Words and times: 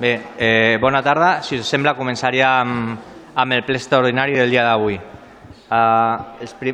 Bé, 0.00 0.20
eh, 0.38 0.76
bona 0.80 1.00
tarda. 1.02 1.40
Si 1.46 1.54
us 1.54 1.68
sembla, 1.70 1.92
començaria 1.94 2.48
amb, 2.64 2.98
amb 3.38 3.54
el 3.54 3.62
ple 3.62 3.78
extraordinari 3.78 4.34
del 4.34 4.50
dia 4.50 4.64
d'avui. 4.66 4.96
Uh, 5.70 6.40
els 6.42 6.54
pri... 6.58 6.72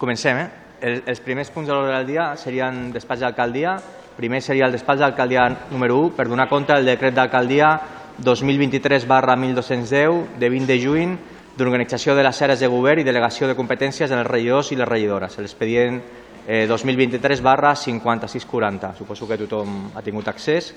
Comencem, 0.00 0.40
eh? 0.40 0.48
El, 0.82 0.96
els 1.06 1.20
primers 1.22 1.52
punts 1.54 1.68
de 1.70 1.76
l'ordre 1.76 1.94
del 2.00 2.08
dia 2.08 2.24
serien 2.36 2.88
despatx 2.90 3.22
d'alcaldia. 3.22 3.76
Primer 4.16 4.40
seria 4.42 4.66
el 4.66 4.74
despatx 4.74 4.98
d'alcaldia 4.98 5.44
número 5.70 6.00
1 6.08 6.16
per 6.16 6.26
donar 6.26 6.48
compte 6.50 6.74
del 6.74 6.90
decret 6.90 7.14
d'alcaldia 7.14 7.70
2023 8.18 9.06
barra 9.06 9.36
1210 9.38 10.40
de 10.42 10.50
20 10.50 10.66
de 10.66 10.80
juny 10.82 11.14
d'organització 11.54 12.16
de 12.18 12.26
les 12.26 12.42
àrees 12.42 12.60
de 12.64 12.72
govern 12.72 13.00
i 13.00 13.06
delegació 13.06 13.46
de 13.46 13.54
competències 13.54 14.10
en 14.10 14.24
els 14.24 14.30
regidors 14.30 14.72
i 14.72 14.80
les 14.80 14.90
regidores. 14.90 15.38
L'expedient 15.38 16.02
eh, 16.48 16.66
2023 16.66 17.46
barra 17.46 17.76
5640. 17.76 18.96
Suposo 18.98 19.30
que 19.30 19.38
tothom 19.46 19.92
ha 19.94 20.02
tingut 20.02 20.34
accés. 20.34 20.74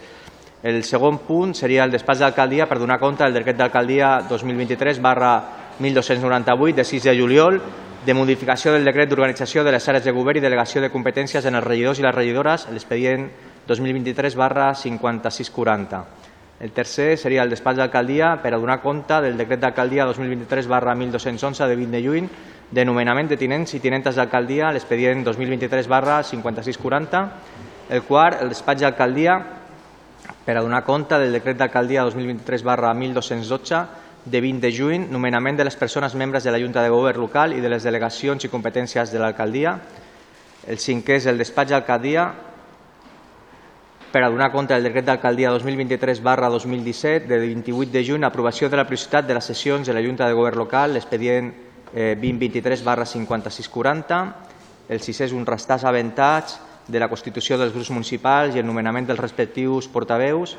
El 0.66 0.84
segon 0.84 1.20
punt 1.22 1.52
seria 1.54 1.84
el 1.86 1.92
despatx 1.94 2.24
d'alcaldia 2.24 2.66
per 2.66 2.80
donar 2.82 2.96
compte 2.98 3.22
del 3.22 3.36
decret 3.38 3.54
d'alcaldia 3.60 4.24
2023 4.26 4.98
barra 4.98 5.34
1298 5.78 6.80
de 6.80 6.84
6 6.84 7.04
de 7.06 7.14
juliol 7.14 7.60
de 8.02 8.14
modificació 8.18 8.72
del 8.74 8.88
decret 8.90 9.12
d'organització 9.12 9.62
de 9.62 9.76
les 9.76 9.86
àrees 9.86 10.08
de 10.08 10.14
govern 10.16 10.40
i 10.40 10.42
delegació 10.42 10.82
de 10.82 10.90
competències 10.90 11.46
en 11.46 11.54
els 11.60 11.68
regidors 11.68 12.02
i 12.02 12.06
les 12.08 12.16
regidores, 12.16 12.66
l'expedient 12.74 13.28
2023 13.68 14.34
barra 14.42 14.72
5640. 14.74 16.00
El 16.66 16.74
tercer 16.74 17.12
seria 17.22 17.44
el 17.46 17.54
despatx 17.54 17.78
d'alcaldia 17.78 18.32
per 18.42 18.56
a 18.56 18.58
donar 18.58 18.80
compte 18.82 19.20
del 19.22 19.38
decret 19.38 19.62
d'alcaldia 19.62 20.08
2023 20.10 20.66
barra 20.66 20.96
1211 20.96 21.68
de 21.70 21.76
20 21.76 21.94
de 21.94 22.02
juny 22.08 22.32
de 22.72 22.88
nomenament 22.90 23.30
de 23.30 23.38
tinents 23.38 23.78
i 23.78 23.84
tinentes 23.86 24.18
d'alcaldia, 24.18 24.74
l'expedient 24.74 25.22
2023 25.30 25.86
barra 25.86 26.24
5640. 26.24 27.24
El 27.94 28.02
quart, 28.10 28.42
el 28.42 28.50
despatx 28.50 28.82
d'alcaldia 28.82 29.38
per 30.46 30.58
a 30.58 30.62
donar 30.62 30.84
compte 30.86 31.18
del 31.18 31.34
decret 31.34 31.58
d'alcaldia 31.58 32.04
2023 32.06 32.64
barra 32.64 32.94
1212 32.94 33.80
de 34.26 34.42
20 34.42 34.62
de 34.62 34.72
juny, 34.74 35.08
nomenament 35.10 35.58
de 35.58 35.66
les 35.66 35.76
persones 35.76 36.14
membres 36.16 36.44
de 36.44 36.52
la 36.54 36.60
Junta 36.62 36.82
de 36.82 36.90
Govern 36.90 37.20
local 37.20 37.54
i 37.54 37.62
de 37.62 37.70
les 37.70 37.84
delegacions 37.84 38.46
i 38.46 38.50
competències 38.50 39.12
de 39.12 39.22
l'alcaldia. 39.22 39.74
El 40.70 40.78
cinquè 40.82 41.18
és 41.18 41.26
el 41.30 41.42
despatx 41.42 41.74
d'alcaldia 41.74 42.28
per 44.12 44.24
a 44.24 44.30
donar 44.30 44.52
compte 44.54 44.74
del 44.74 44.86
decret 44.88 45.06
d'alcaldia 45.06 45.52
2023 45.52 46.22
barra 46.24 46.50
2017 46.50 47.28
de 47.28 47.40
28 47.42 47.92
de 47.92 48.04
juny, 48.06 48.24
aprovació 48.24 48.70
de 48.70 48.78
la 48.78 48.86
prioritat 48.88 49.28
de 49.28 49.36
les 49.36 49.50
sessions 49.50 49.88
de 49.88 49.94
la 49.94 50.02
Junta 50.02 50.30
de 50.30 50.38
Govern 50.38 50.62
local, 50.62 50.94
l'expedient 50.94 51.52
eh, 51.94 52.14
2023 52.16 52.86
barra 52.86 53.06
5640. 53.06 54.22
El 54.88 55.02
sisè 55.02 55.26
és 55.26 55.34
un 55.34 55.46
restàs 55.46 55.84
aventats 55.84 56.56
de 56.88 57.00
la 57.00 57.10
constitució 57.10 57.58
dels 57.58 57.74
grups 57.74 57.92
municipals 57.92 58.56
i 58.56 58.62
el 58.62 58.68
nomenament 58.68 59.08
dels 59.08 59.22
respectius 59.22 59.88
portaveus, 59.92 60.56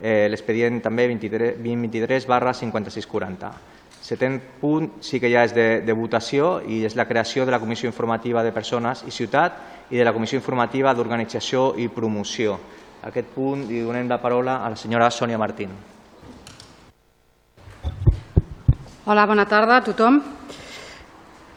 eh, 0.00 0.28
l'expedient 0.30 0.80
també 0.84 1.06
23, 1.08 1.56
2023 1.58 2.26
barra 2.28 2.54
5640. 2.54 3.52
Setè 4.00 4.30
punt 4.60 4.88
sí 5.04 5.20
que 5.20 5.28
ja 5.30 5.44
és 5.44 5.52
de, 5.54 5.82
de 5.84 5.94
votació 5.94 6.58
i 6.66 6.80
és 6.88 6.96
la 6.96 7.06
creació 7.06 7.44
de 7.44 7.52
la 7.52 7.60
Comissió 7.60 7.88
Informativa 7.88 8.42
de 8.42 8.52
Persones 8.52 9.04
i 9.06 9.12
Ciutat 9.12 9.92
i 9.92 10.00
de 10.00 10.04
la 10.04 10.14
Comissió 10.16 10.40
Informativa 10.40 10.94
d'Organització 10.96 11.74
i 11.76 11.88
Promoció. 11.92 12.56
A 13.00 13.08
aquest 13.12 13.30
punt 13.36 13.66
li 13.68 13.84
donem 13.84 14.08
la 14.08 14.20
paraula 14.20 14.60
a 14.64 14.72
la 14.72 14.76
senyora 14.76 15.10
Sònia 15.12 15.38
Martín. 15.38 15.70
Hola, 19.06 19.26
bona 19.26 19.46
tarda 19.48 19.78
a 19.80 19.84
tothom. 19.84 20.20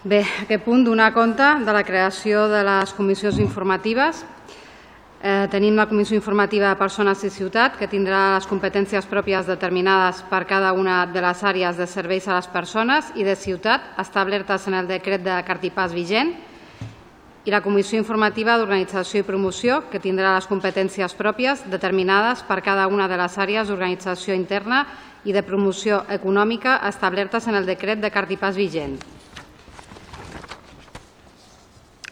Bé, 0.03 0.17
aquest 0.43 0.65
punt 0.65 0.81
donar 0.83 1.13
compte 1.15 1.45
de 1.63 1.71
la 1.71 1.85
creació 1.87 2.49
de 2.51 2.59
les 2.67 2.91
comissions 2.91 3.37
informatives. 3.39 4.17
Eh, 5.23 5.47
tenim 5.47 5.77
la 5.79 5.85
Comissió 5.87 6.17
Informativa 6.17 6.67
de 6.67 6.75
Persones 6.75 7.23
i 7.23 7.31
Ciutat, 7.31 7.77
que 7.79 7.87
tindrà 7.87 8.33
les 8.33 8.47
competències 8.49 9.07
pròpies 9.07 9.47
determinades 9.47 10.19
per 10.27 10.41
cada 10.43 10.73
una 10.75 11.05
de 11.07 11.23
les 11.23 11.45
àrees 11.47 11.79
de 11.79 11.87
serveis 11.87 12.27
a 12.27 12.35
les 12.35 12.51
persones 12.51 13.13
i 13.15 13.23
de 13.23 13.37
ciutat 13.39 13.95
establertes 14.03 14.67
en 14.67 14.75
el 14.81 14.91
decret 14.91 15.23
de 15.23 15.39
cartipàs 15.47 15.95
vigent, 15.95 16.35
i 17.47 17.55
la 17.55 17.63
Comissió 17.63 17.95
Informativa 17.95 18.57
d'Organització 18.59 19.23
i 19.23 19.29
Promoció, 19.31 19.85
que 19.87 20.03
tindrà 20.03 20.35
les 20.35 20.51
competències 20.51 21.15
pròpies 21.15 21.63
determinades 21.71 22.43
per 22.43 22.59
cada 22.59 22.91
una 22.91 23.07
de 23.07 23.23
les 23.23 23.39
àrees 23.39 23.71
d'organització 23.71 24.35
interna 24.35 24.83
i 25.23 25.31
de 25.31 25.47
promoció 25.47 26.03
econòmica 26.11 26.81
establertes 26.91 27.47
en 27.47 27.55
el 27.55 27.65
decret 27.65 28.03
de 28.03 28.11
cartipàs 28.11 28.59
vigent. 28.59 28.99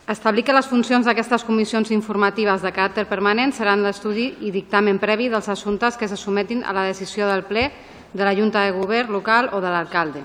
Establir 0.10 0.44
que 0.44 0.54
les 0.54 0.66
funcions 0.66 1.06
d'aquestes 1.06 1.44
comissions 1.46 1.92
informatives 1.94 2.64
de 2.66 2.72
caràcter 2.74 3.06
permanent 3.06 3.54
seran 3.54 3.84
l'estudi 3.86 4.32
i 4.42 4.50
dictamen 4.52 4.98
previ 5.00 5.30
dels 5.30 5.50
assumptes 5.50 5.98
que 5.98 6.10
se 6.10 6.18
sometin 6.18 6.64
a 6.66 6.74
la 6.74 6.88
decisió 6.90 7.28
del 7.30 7.46
ple 7.46 7.70
de 8.14 8.26
la 8.26 8.34
Junta 8.36 8.66
de 8.66 8.74
Govern 8.74 9.14
local 9.14 9.52
o 9.54 9.62
de 9.62 9.70
l'alcalde. 9.70 10.24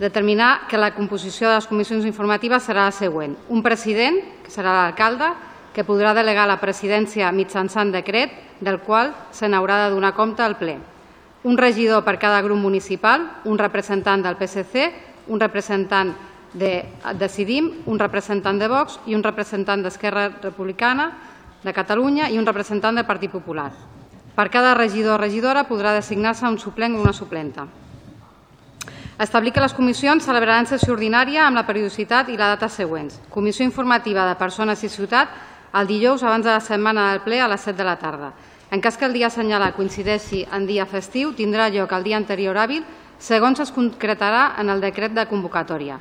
Determinar 0.00 0.66
que 0.66 0.80
la 0.80 0.94
composició 0.96 1.50
de 1.50 1.58
les 1.58 1.66
comissions 1.68 2.06
informatives 2.08 2.64
serà 2.64 2.86
la 2.88 2.96
següent. 2.96 3.36
Un 3.52 3.62
president, 3.62 4.16
que 4.42 4.50
serà 4.50 4.72
l'alcalde, 4.72 5.28
que 5.74 5.84
podrà 5.84 6.14
delegar 6.16 6.48
la 6.48 6.58
presidència 6.58 7.28
mitjançant 7.36 7.92
decret, 7.92 8.32
del 8.60 8.80
qual 8.80 9.12
se 9.30 9.48
n'haurà 9.48 9.84
de 9.84 9.92
donar 9.92 10.14
compte 10.16 10.42
al 10.42 10.56
ple. 10.56 10.78
Un 11.44 11.60
regidor 11.60 12.02
per 12.04 12.18
cada 12.18 12.40
grup 12.42 12.58
municipal, 12.58 13.28
un 13.44 13.60
representant 13.60 14.24
del 14.24 14.40
PSC, 14.40 14.88
un 15.28 15.40
representant 15.40 16.14
de 16.52 16.88
Decidim, 17.18 17.82
un 17.86 17.98
representant 17.98 18.58
de 18.58 18.68
Vox 18.68 18.98
i 19.06 19.14
un 19.14 19.22
representant 19.22 19.82
d'Esquerra 19.82 20.28
Republicana 20.42 21.10
de 21.62 21.72
Catalunya 21.72 22.30
i 22.30 22.38
un 22.38 22.46
representant 22.46 22.96
del 22.96 23.06
Partit 23.06 23.30
Popular. 23.30 23.70
Per 24.34 24.48
cada 24.50 24.74
regidor 24.74 25.18
o 25.18 25.22
regidora 25.22 25.66
podrà 25.68 25.92
designar-se 25.94 26.48
un 26.48 26.58
suplent 26.58 26.96
o 26.96 27.02
una 27.02 27.12
suplenta. 27.12 27.66
Establir 29.20 29.52
que 29.52 29.60
les 29.60 29.74
comissions 29.76 30.24
celebraran 30.24 30.66
sessió 30.66 30.94
ordinària 30.94 31.44
amb 31.46 31.60
la 31.60 31.66
periodicitat 31.68 32.30
i 32.32 32.38
la 32.40 32.54
data 32.54 32.70
següents. 32.72 33.20
Comissió 33.28 33.66
informativa 33.66 34.24
de 34.26 34.38
persones 34.40 34.82
i 34.82 34.88
ciutat 34.88 35.28
el 35.76 35.86
dijous 35.86 36.22
abans 36.24 36.46
de 36.46 36.54
la 36.54 36.60
setmana 36.64 37.10
del 37.10 37.20
ple 37.20 37.40
a 37.40 37.48
les 37.48 37.60
7 37.60 37.76
de 37.76 37.84
la 37.84 37.98
tarda. 38.00 38.32
En 38.70 38.80
cas 38.80 38.96
que 38.96 39.04
el 39.04 39.12
dia 39.12 39.26
assenyalat 39.26 39.76
coincideixi 39.76 40.46
en 40.50 40.66
dia 40.66 40.86
festiu, 40.86 41.34
tindrà 41.34 41.68
lloc 41.68 41.92
el 41.92 42.06
dia 42.06 42.16
anterior 42.16 42.56
hàbil 42.56 42.86
segons 43.18 43.60
es 43.60 43.74
concretarà 43.74 44.54
en 44.58 44.70
el 44.70 44.80
decret 44.80 45.12
de 45.12 45.26
convocatòria 45.28 46.00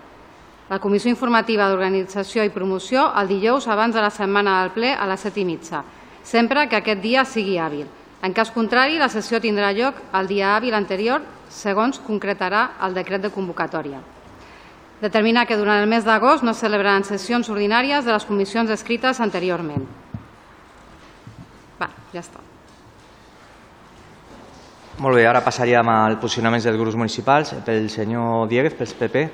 la 0.69 0.77
Comissió 0.77 1.09
Informativa 1.09 1.65
d'Organització 1.69 2.43
i 2.45 2.51
Promoció 2.53 3.07
el 3.17 3.27
dijous 3.31 3.65
abans 3.67 3.95
de 3.95 4.03
la 4.03 4.11
setmana 4.13 4.59
del 4.61 4.75
ple 4.75 4.91
a 4.93 5.07
les 5.09 5.25
7 5.25 5.41
i 5.41 5.45
mitja, 5.47 5.81
sempre 6.23 6.67
que 6.69 6.77
aquest 6.77 7.01
dia 7.01 7.25
sigui 7.25 7.57
hàbil. 7.57 7.87
En 8.21 8.35
cas 8.35 8.51
contrari, 8.53 8.99
la 8.99 9.09
sessió 9.09 9.39
tindrà 9.41 9.71
lloc 9.73 9.97
el 10.13 10.27
dia 10.29 10.53
hàbil 10.55 10.75
anterior, 10.77 11.23
segons 11.49 11.97
concretarà 12.05 12.75
el 12.85 12.93
decret 12.93 13.23
de 13.23 13.33
convocatòria. 13.33 14.03
Determinar 15.01 15.47
que 15.47 15.57
durant 15.57 15.81
el 15.81 15.89
mes 15.89 16.05
d'agost 16.05 16.43
no 16.43 16.53
celebraran 16.53 17.07
sessions 17.07 17.49
ordinàries 17.49 18.05
de 18.05 18.13
les 18.13 18.27
comissions 18.27 18.69
escrites 18.69 19.21
anteriorment. 19.23 19.87
Va, 21.79 21.87
ja 22.13 22.19
està. 22.19 22.43
Molt 24.99 25.15
bé, 25.15 25.23
ara 25.25 25.39
passaríem 25.39 25.87
al 25.87 26.19
posicionament 26.19 26.61
dels 26.61 26.77
grups 26.77 26.99
municipals. 26.99 27.55
Pel 27.65 27.87
senyor 27.89 28.49
Dieguez, 28.51 28.75
pel 28.75 28.91
PP. 28.99 29.29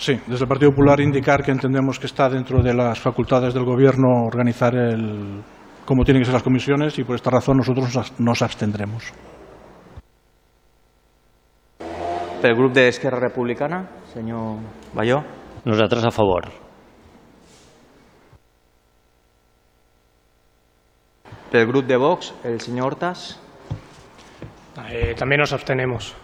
Sí, 0.00 0.18
desde 0.26 0.44
el 0.44 0.48
Partido 0.48 0.70
Popular 0.70 0.98
indicar 0.98 1.44
que 1.44 1.50
entendemos 1.50 1.98
que 1.98 2.06
está 2.06 2.30
dentro 2.30 2.62
de 2.62 2.72
las 2.72 2.98
facultades 2.98 3.52
del 3.52 3.66
Gobierno 3.66 4.24
organizar 4.24 4.74
el, 4.74 5.42
cómo 5.84 6.04
tienen 6.04 6.22
que 6.22 6.24
ser 6.24 6.32
las 6.32 6.42
comisiones 6.42 6.98
y 6.98 7.04
por 7.04 7.16
esta 7.16 7.28
razón 7.28 7.58
nosotros 7.58 8.14
nos 8.18 8.40
abstendremos. 8.40 9.12
Pel 12.40 12.54
grup 12.56 12.72
d'Esquerra 12.72 13.20
Republicana, 13.20 13.90
senyor 14.14 14.60
Balló. 14.94 15.20
Nosaltres 15.66 16.06
a 16.06 16.10
favor. 16.10 16.48
Pel 21.52 21.66
grup 21.66 21.84
de 21.84 21.98
Vox, 21.98 22.32
el 22.42 22.58
senyor 22.58 22.94
Hortas. 22.94 23.38
Eh, 24.88 25.14
también 25.14 25.40
nos 25.40 25.52
abstenemos. 25.52 26.16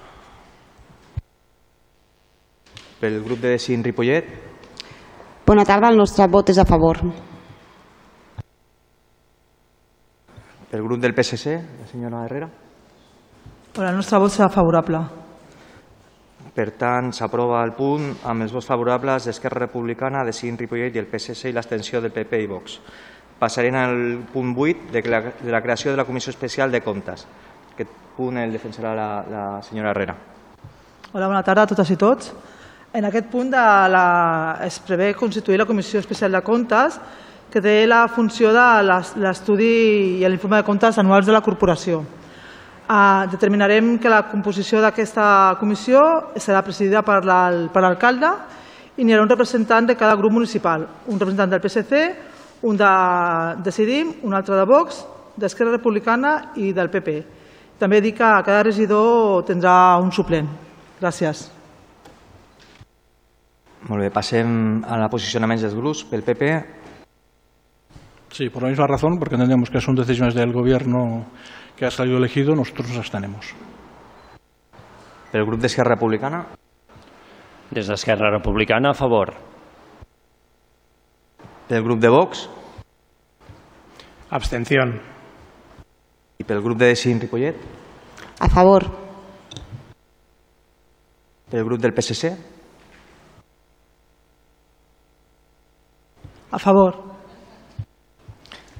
Pel 3.06 3.20
grup 3.22 3.38
de 3.38 3.52
Decint 3.52 3.84
Ripollet. 3.86 4.26
Bona 5.46 5.62
tarda, 5.62 5.92
el 5.92 5.98
nostre 6.00 6.24
vot 6.26 6.48
és 6.50 6.58
a 6.58 6.64
favor. 6.66 6.98
Pel 10.72 10.82
grup 10.82 10.98
del 11.04 11.14
PSC, 11.14 11.52
la 11.54 11.86
senyora 11.86 12.24
Herrera. 12.24 12.48
Hola, 13.76 13.92
el 13.92 14.00
nostre 14.00 14.18
vot 14.18 14.34
serà 14.34 14.48
favorable. 14.50 15.04
Per 16.56 16.66
tant, 16.80 17.12
s'aprova 17.14 17.60
el 17.62 17.76
punt 17.78 18.08
amb 18.26 18.42
els 18.42 18.56
vots 18.56 18.66
favorables 18.72 19.30
d'Esquerra 19.30 19.62
Republicana, 19.68 20.24
de 20.26 20.34
Cint 20.34 20.58
Ripollet 20.64 20.98
i 20.98 21.04
el 21.04 21.06
PSC 21.06 21.52
i 21.52 21.54
l'abstenció 21.54 22.02
del 22.02 22.10
PP 22.10 22.42
i 22.42 22.50
Vox. 22.50 22.80
Passarem 23.38 23.78
al 23.84 23.96
punt 24.32 24.50
8 24.66 24.90
de 24.98 25.04
la, 25.06 25.22
de 25.44 25.54
la 25.54 25.62
creació 25.62 25.94
de 25.94 26.02
la 26.02 26.08
Comissió 26.10 26.34
Especial 26.34 26.74
de 26.74 26.82
Comptes. 26.82 27.22
Aquest 27.76 27.94
punt 28.18 28.42
el 28.42 28.58
defensarà 28.58 28.98
la, 28.98 29.08
la 29.30 29.46
senyora 29.62 29.94
Herrera. 29.94 30.18
Hola, 31.12 31.30
bona 31.30 31.46
tarda 31.46 31.68
a 31.68 31.74
totes 31.76 31.94
i 31.94 32.00
tots. 32.02 32.34
En 32.92 33.04
aquest 33.04 33.26
punt 33.28 33.50
de 33.52 33.62
la, 33.92 34.58
es 34.64 34.78
prevé 34.80 35.14
constituir 35.14 35.58
la 35.58 35.66
Comissió 35.68 36.00
Especial 36.00 36.32
de 36.32 36.40
Comptes 36.42 36.98
que 37.52 37.60
té 37.62 37.86
la 37.86 38.06
funció 38.08 38.52
de 38.52 38.64
l'es- 38.82 39.14
l'estudi 39.20 40.20
i 40.22 40.28
l'informe 40.28 40.56
de 40.60 40.64
comptes 40.66 40.98
anuals 40.98 41.26
de 41.26 41.32
la 41.32 41.40
corporació. 41.44 42.02
Eh, 42.88 43.26
determinarem 43.30 43.98
que 43.98 44.08
la 44.08 44.22
composició 44.30 44.80
d'aquesta 44.80 45.56
comissió 45.60 46.32
serà 46.36 46.62
presidida 46.62 47.02
per 47.02 47.24
l'alcalde 47.24 48.30
i 48.96 49.04
n'hi 49.04 49.12
haurà 49.12 49.22
un 49.26 49.28
representant 49.34 49.86
de 49.86 49.96
cada 49.96 50.16
grup 50.16 50.32
municipal, 50.32 50.86
un 51.06 51.18
representant 51.18 51.50
del 51.50 51.60
PSC, 51.60 52.14
un 52.62 52.76
de 52.76 53.62
Decidim, 53.62 54.14
un 54.22 54.32
altre 54.34 54.54
de 54.56 54.64
Vox, 54.64 55.04
d'Esquerra 55.36 55.72
Republicana 55.76 56.52
i 56.56 56.72
del 56.72 56.88
PP. 56.88 57.24
També 57.78 58.00
dic 58.00 58.16
que 58.16 58.30
cada 58.46 58.62
regidor 58.62 59.44
tindrà 59.44 59.98
un 60.00 60.10
suplent. 60.12 60.48
Gràcies. 61.00 61.55
Molt 63.88 64.02
bé, 64.02 64.10
passem 64.10 64.82
a 64.84 64.96
la 64.98 65.08
posicionaments 65.08 65.62
dels 65.62 65.74
grups. 65.78 66.04
Pel 66.10 66.22
PP, 66.26 66.50
Sí, 68.36 68.50
por 68.50 68.62
la 68.64 68.68
misma 68.68 68.86
razón, 68.86 69.18
porque 69.18 69.36
entendemos 69.36 69.70
que 69.70 69.80
son 69.80 69.94
decisiones 69.94 70.34
del 70.34 70.52
Gobierno 70.52 71.24
que 71.74 71.86
ha 71.86 71.90
salido 71.90 72.18
elegido, 72.18 72.54
nosotros 72.54 72.88
nos 72.88 72.98
abstenemos. 72.98 73.54
pel 75.32 75.44
grup 75.46 75.60
d'Esquerra 75.60 75.94
Republicana, 75.94 76.46
Des 77.70 77.86
d'Esquerra 77.88 78.30
Republicana, 78.30 78.90
a 78.90 78.94
favor. 78.94 79.34
pel 81.68 81.82
grup 81.82 81.98
de 82.00 82.08
Vox 82.08 82.48
Abstención. 84.30 85.00
i 86.38 86.44
pel 86.44 86.60
grup 86.62 86.78
de 86.78 86.86
Decidint 86.86 87.22
Ripollet, 87.22 87.56
A 88.40 88.48
favor. 88.48 88.84
pel 91.50 91.64
grup 91.64 91.80
del 91.80 91.92
PSC, 91.94 92.36
A 96.56 96.58
favor. 96.58 96.94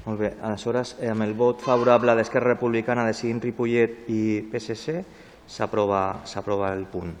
Molt 0.07 0.17
bé, 0.17 0.31
aleshores, 0.41 0.95
eh, 0.97 1.11
amb 1.11 1.21
el 1.21 1.35
vot 1.37 1.61
favorable 1.61 2.15
d'Esquerra 2.17 2.55
Republicana, 2.55 3.03
Decidint 3.05 3.41
Ripollet 3.43 4.07
i 4.09 4.21
PSC, 4.49 4.95
s'aprova 5.45 6.23
s'aprova 6.25 6.71
el 6.73 6.87
punt. 6.89 7.11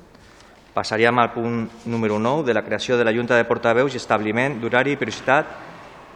Passaríem 0.73 1.19
al 1.19 1.29
punt 1.33 1.85
número 1.85 2.17
9, 2.17 2.47
de 2.47 2.55
la 2.57 2.63
creació 2.65 2.97
de 2.97 3.05
la 3.05 3.13
Junta 3.13 3.37
de 3.37 3.45
Portaveus 3.45 3.93
i 3.93 4.01
establiment 4.01 4.57
d'horari 4.59 4.95
i 4.95 4.97
periodicitat 4.97 5.53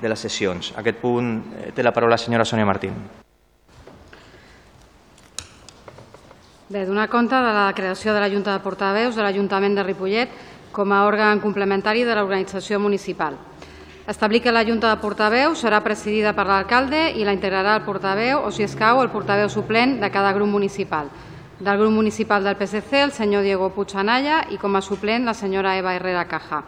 de 0.02 0.10
les 0.10 0.26
sessions. 0.26 0.72
Aquest 0.76 0.98
punt 0.98 1.30
eh, 1.60 1.70
té 1.76 1.86
la 1.86 1.94
paraula 1.94 2.18
la 2.18 2.24
senyora 2.26 2.48
Sònia 2.48 2.66
Martín. 2.66 2.98
Bé, 6.72 6.86
donar 6.88 7.12
compte 7.14 7.36
de 7.36 7.54
la 7.60 7.70
creació 7.76 8.16
de 8.16 8.26
la 8.26 8.32
Junta 8.34 8.58
de 8.58 8.66
Portaveus 8.66 9.14
de 9.14 9.22
l'Ajuntament 9.22 9.78
de 9.78 9.86
Ripollet 9.86 10.34
com 10.72 10.90
a 10.92 11.06
òrgan 11.06 11.46
complementari 11.46 12.08
de 12.08 12.18
l'organització 12.18 12.80
municipal. 12.80 13.51
Establir 14.12 14.42
que 14.42 14.52
la 14.52 14.66
Junta 14.66 14.90
de 14.92 15.00
Portaveus 15.00 15.62
serà 15.64 15.78
presidida 15.86 16.34
per 16.36 16.44
l'alcalde 16.44 17.00
i 17.16 17.24
la 17.24 17.32
integrarà 17.32 17.78
el 17.78 17.86
portaveu 17.86 18.42
o, 18.44 18.50
si 18.52 18.66
escau, 18.66 19.00
el 19.00 19.08
portaveu 19.08 19.48
suplent 19.48 20.02
de 20.02 20.10
cada 20.12 20.34
grup 20.36 20.50
municipal. 20.52 21.08
Del 21.64 21.78
grup 21.80 21.94
municipal 21.96 22.44
del 22.44 22.58
PSC, 22.60 23.06
el 23.06 23.14
senyor 23.16 23.46
Diego 23.48 23.70
Puigsanalla 23.72 24.42
i 24.52 24.60
com 24.60 24.76
a 24.76 24.82
suplent 24.84 25.24
la 25.24 25.34
senyora 25.34 25.78
Eva 25.80 25.94
Herrera 25.96 26.26
Caja. 26.28 26.60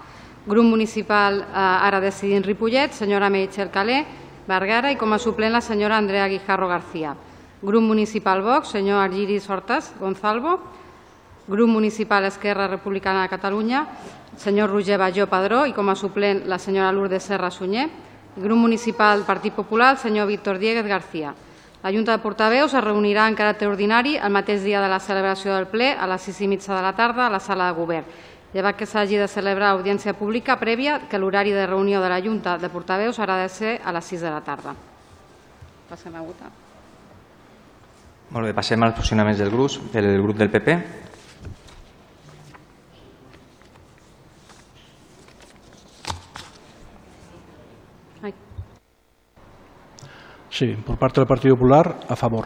Grup 0.45 0.63
municipal 0.63 1.41
eh, 1.41 1.49
ara 1.59 1.99
decidint 1.99 2.47
Ripollet, 2.47 2.95
senyora 2.95 3.27
Meritxell 3.27 3.73
Calé, 3.75 4.05
Vergara 4.47 4.93
i 4.95 4.95
com 4.95 5.11
a 5.11 5.19
suplent 5.19 5.51
la 5.51 5.61
senyora 5.61 5.99
Andrea 5.99 6.29
Guijarro 6.31 6.71
García. 6.71 7.11
Grup 7.61 7.83
municipal 7.83 8.41
Vox, 8.41 8.71
senyor 8.71 9.03
Argiris 9.03 9.49
Hortas 9.49 9.91
Gonzalvo. 9.99 10.61
Grup 11.47 11.69
municipal 11.69 12.23
Esquerra 12.25 12.67
Republicana 12.67 13.23
de 13.23 13.29
Catalunya, 13.29 13.87
senyor 14.37 14.69
Roger 14.69 14.97
Bajó 14.97 15.27
Padró 15.27 15.65
i 15.67 15.73
com 15.75 15.89
a 15.89 15.95
suplent 15.95 16.45
la 16.47 16.57
senyora 16.57 16.91
Lourdes 16.91 17.23
Serra 17.23 17.51
Sunyer. 17.51 17.89
Grup 18.35 18.57
municipal 18.57 19.25
Partit 19.27 19.53
Popular, 19.53 19.91
el 19.91 19.97
senyor 19.97 20.27
Víctor 20.27 20.57
Dieguez 20.57 20.87
García. 20.87 21.33
La 21.83 21.91
Junta 21.91 22.13
de 22.13 22.23
Portaveus 22.23 22.73
es 22.73 22.83
reunirà 22.83 23.27
en 23.27 23.35
caràcter 23.35 23.67
ordinari 23.67 24.15
el 24.15 24.31
mateix 24.31 24.63
dia 24.63 24.79
de 24.79 24.87
la 24.87 25.01
celebració 25.03 25.51
del 25.51 25.67
ple 25.67 25.91
a 25.91 26.07
les 26.07 26.29
6 26.31 26.39
i 26.45 26.47
mitja 26.47 26.71
de 26.77 26.81
la 26.81 26.95
tarda 26.95 27.27
a 27.27 27.29
la 27.29 27.41
sala 27.43 27.67
de 27.67 27.75
govern, 27.75 28.07
llevat 28.53 28.79
que 28.79 28.87
s'hagi 28.87 29.19
de 29.19 29.27
celebrar 29.27 29.73
audiència 29.75 30.15
pública 30.15 30.55
prèvia 30.55 31.01
que 31.11 31.19
l'horari 31.19 31.51
de 31.51 31.67
reunió 31.67 31.99
de 31.99 32.09
la 32.09 32.21
Junta 32.23 32.55
de 32.57 32.71
Portaveus 32.71 33.19
haurà 33.19 33.41
de 33.43 33.49
ser 33.51 33.81
a 33.83 33.91
les 33.91 34.05
6 34.15 34.23
de 34.23 34.31
la 34.31 34.39
tarda. 34.41 34.73
Passem 35.89 36.15
a 36.15 36.23
votar. 36.23 36.55
Molt 38.31 38.47
bé, 38.47 38.53
passem 38.55 38.81
als 38.81 38.95
posicionaments 38.95 39.43
dels 39.43 39.51
grups. 39.51 39.75
Pel 39.91 40.07
grup 40.23 40.39
del 40.39 40.49
PP, 40.49 40.77
Sí, 50.53 50.75
por 50.85 50.99
parte 50.99 51.19
del 51.19 51.27
Partido 51.27 51.55
Popular, 51.55 51.99
a 52.07 52.15
favor. 52.15 52.45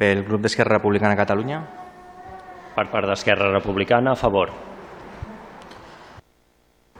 pel 0.00 0.24
grup 0.24 0.40
d'Esquerra 0.40 0.78
Republicana 0.78 1.10
de 1.12 1.16
Catalunya, 1.20 1.58
Per 2.74 2.86
part 2.90 3.06
d'Esquerra 3.06 3.50
Republicana, 3.52 4.12
a 4.12 4.16
favor. 4.16 4.48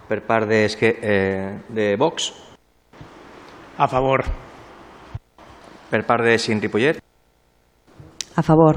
per 0.06 0.20
part 0.26 0.46
d'Esque- 0.46 0.98
eh, 1.00 1.60
de 1.70 1.96
Vox, 1.96 2.30
A 3.78 3.88
favor. 3.88 4.22
per 5.90 6.04
part 6.04 6.22
de 6.24 6.30
Decidint 6.32 6.60
Ripollet, 6.62 7.00
A 8.36 8.42
favor. 8.42 8.76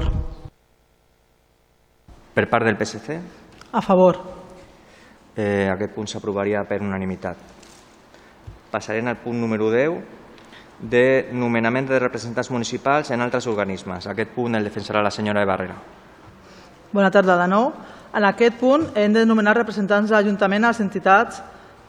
per 2.34 2.48
part 2.48 2.64
del 2.64 2.76
PSC, 2.78 3.20
A 3.72 3.82
favor. 3.82 4.16
Eh, 5.36 5.68
aquest 5.70 5.94
punt 5.94 6.06
s'aprovaria 6.06 6.64
per 6.64 6.80
unanimitat. 6.80 7.36
Passarem 8.74 9.06
al 9.06 9.20
punt 9.22 9.38
número 9.38 9.70
10 9.70 10.02
de 10.80 11.28
nomenament 11.30 11.86
de 11.86 11.98
representants 12.02 12.50
municipals 12.50 13.12
en 13.14 13.22
altres 13.22 13.46
organismes. 13.46 14.08
Aquest 14.10 14.32
punt 14.34 14.58
el 14.58 14.66
defensarà 14.66 15.02
la 15.02 15.12
senyora 15.14 15.44
de 15.44 15.46
Barrera. 15.46 15.76
Bona 16.90 17.10
tarda 17.14 17.36
de 17.38 17.46
nou. 17.50 17.68
En 18.14 18.24
aquest 18.26 18.58
punt 18.58 18.88
hem 18.98 19.14
de 19.14 19.22
nomenar 19.26 19.54
representants 19.56 20.10
de 20.10 20.16
l'Ajuntament 20.16 20.64
a 20.64 20.72
les 20.72 20.80
entitats 20.82 21.38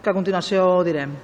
que 0.01 0.09
a 0.09 0.13
continuació 0.13 0.83
direm. 0.85 1.15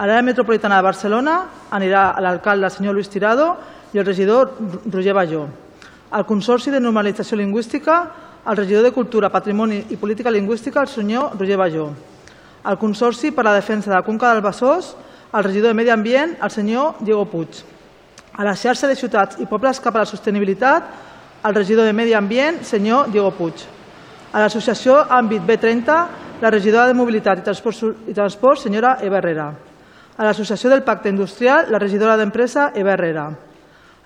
A 0.00 0.06
l'àrea 0.08 0.24
metropolitana 0.24 0.78
de 0.80 0.86
Barcelona 0.88 1.36
anirà 1.76 2.14
l'alcalde 2.24 2.64
el 2.70 2.72
senyor 2.72 2.96
Luis 2.96 3.12
Tirado 3.12 3.50
i 3.92 4.00
el 4.00 4.06
regidor 4.06 4.54
Roger 4.88 5.12
Bajó. 5.12 5.44
Al 6.10 6.24
Consorci 6.24 6.72
de 6.72 6.80
Normalització 6.80 7.36
Lingüística, 7.36 8.00
el 8.48 8.56
regidor 8.56 8.88
de 8.88 8.92
Cultura, 8.92 9.28
Patrimoni 9.28 9.84
i 9.90 10.00
Política 10.00 10.30
Lingüística, 10.30 10.80
el 10.80 10.88
senyor 10.88 11.36
Roger 11.38 11.60
Bajó. 11.60 11.90
Al 12.64 12.78
Consorci 12.78 13.30
per 13.30 13.44
la 13.44 13.54
Defensa 13.54 13.90
de 13.90 13.96
la 13.96 14.02
Conca 14.02 14.32
del 14.32 14.42
Besòs, 14.44 14.94
el 15.32 15.44
regidor 15.44 15.68
de 15.68 15.74
Medi 15.74 15.90
Ambient, 15.90 16.36
el 16.42 16.50
senyor 16.50 16.94
Diego 17.00 17.24
Puig. 17.24 17.62
A 18.34 18.44
la 18.44 18.56
xarxa 18.56 18.88
de 18.88 18.96
ciutats 18.96 19.38
i 19.38 19.46
pobles 19.46 19.80
cap 19.80 19.94
a 19.94 20.02
la 20.02 20.08
sostenibilitat, 20.08 20.90
el 21.46 21.54
regidor 21.54 21.86
de 21.86 21.92
Medi 21.92 22.14
Ambient, 22.14 22.62
senyor 22.64 23.10
Diego 23.10 23.30
Puig. 23.36 23.62
A 24.32 24.42
l'associació 24.42 24.96
Àmbit 25.10 25.46
B30, 25.46 26.00
la 26.40 26.50
regidora 26.50 26.86
de 26.88 26.94
Mobilitat 26.94 27.40
i 27.40 27.46
Transport, 27.46 28.08
i 28.08 28.14
Transport 28.14 28.62
senyora 28.62 28.96
Eva 29.02 29.18
Herrera. 29.18 29.50
A 30.16 30.26
l'associació 30.26 30.70
del 30.70 30.82
Pacte 30.82 31.08
Industrial, 31.08 31.70
la 31.70 31.78
regidora 31.78 32.16
d'Empresa, 32.16 32.72
Eva 32.74 32.92
Herrera. 32.92 33.30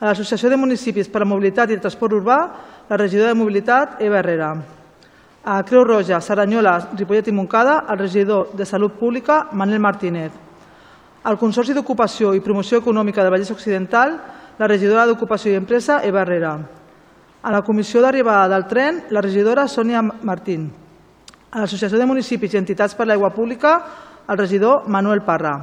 A 0.01 0.11
l'Associació 0.11 0.51
de 0.51 0.59
Municipis 0.61 1.09
per 1.09 1.23
la 1.23 1.29
Mobilitat 1.31 1.71
i 1.71 1.79
Transport 1.81 2.19
Urbà, 2.19 2.39
la 2.91 2.99
regidora 3.01 3.33
de 3.33 3.39
Mobilitat, 3.41 4.01
Eva 4.03 4.19
Herrera. 4.21 4.55
A 5.45 5.63
Creu 5.65 5.85
Roja, 5.85 6.21
Saranyola, 6.21 6.79
Ripollet 6.99 7.29
i 7.29 7.33
Montcada, 7.33 7.85
el 7.89 7.99
regidor 7.99 8.53
de 8.53 8.67
Salut 8.67 8.99
Pública, 8.99 9.47
Manel 9.53 9.81
Martínez. 9.81 10.44
Al 11.25 11.39
Consorci 11.41 11.73
d'Ocupació 11.73 12.35
i 12.37 12.43
Promoció 12.45 12.83
Econòmica 12.83 13.23
del 13.25 13.33
Vallès 13.33 13.49
Occidental, 13.49 14.11
la 14.59 14.67
regidora 14.69 15.07
d'Ocupació 15.09 15.55
i 15.55 15.57
Empresa, 15.57 16.03
Eva 16.05 16.21
Herrera. 16.21 16.51
A 17.41 17.53
la 17.53 17.63
Comissió 17.65 18.03
d'Arribada 18.05 18.51
del 18.53 18.67
Tren, 18.69 18.99
la 19.09 19.23
regidora 19.25 19.65
Sònia 19.65 20.03
Martín. 20.05 20.67
A 21.51 21.63
l'Associació 21.63 21.97
de 21.97 22.09
Municipis 22.11 22.53
i 22.53 22.59
Entitats 22.61 22.93
per 22.93 23.07
l'Aigua 23.09 23.31
Pública, 23.33 23.73
el 24.29 24.37
regidor 24.37 24.85
Manuel 24.87 25.23
Parra. 25.25 25.55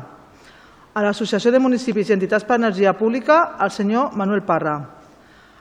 A 0.95 1.03
l'Associació 1.05 1.53
de 1.53 1.61
Municipis 1.61 2.09
i 2.09 2.17
Entitats 2.17 2.47
per 2.47 2.57
l'Energia 2.57 2.95
Pública, 2.97 3.53
el 3.61 3.69
senyor 3.69 4.17
Manuel 4.17 4.41
Parra. 4.41 4.73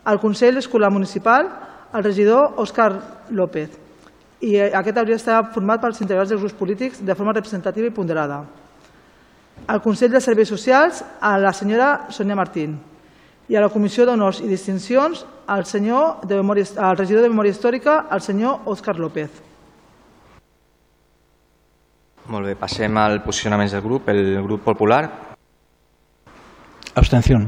Al 0.05 0.21
Consell 0.25 0.57
Escolar 0.63 0.89
Municipal, 0.91 1.53
el 1.93 2.05
regidor 2.09 2.57
Òscar 2.57 2.89
López. 3.37 3.77
I 4.41 4.57
eh, 4.57 4.73
aquest 4.73 4.97
hauria 4.97 5.21
d'estar 5.21 5.45
format 5.53 5.85
pels 5.85 6.01
integrants 6.01 6.33
dels 6.33 6.41
grups 6.41 6.57
polítics 6.57 7.05
de 7.05 7.15
forma 7.21 7.37
representativa 7.37 7.93
i 7.93 7.93
ponderada. 7.93 8.41
Al 9.71 9.79
Consell 9.85 10.11
de 10.11 10.21
Serveis 10.21 10.49
Socials, 10.51 11.05
a 11.23 11.37
la 11.39 11.53
senyora 11.55 12.09
Sònia 12.11 12.35
Martín. 12.35 12.73
I 13.51 13.55
a 13.55 13.61
la 13.63 13.69
Comissió 13.71 14.03
d'Honors 14.07 14.41
i 14.43 14.49
Distincions, 14.51 15.21
al 15.47 15.63
senyor 15.67 16.25
de 16.27 16.41
Memòria, 16.41 16.67
al 16.89 16.97
regidor 16.99 17.23
de 17.23 17.31
Memòria 17.31 17.55
Històrica, 17.55 17.95
el 18.11 18.23
senyor 18.23 18.67
Òscar 18.67 18.97
López. 18.99 19.31
Molt 22.31 22.47
bé, 22.51 22.57
passem 22.59 22.99
al 22.99 23.21
posicionament 23.23 23.71
del 23.71 23.83
grup. 23.87 24.09
El 24.11 24.43
grup 24.43 24.67
popular, 24.67 25.05
Abstención. 26.95 27.47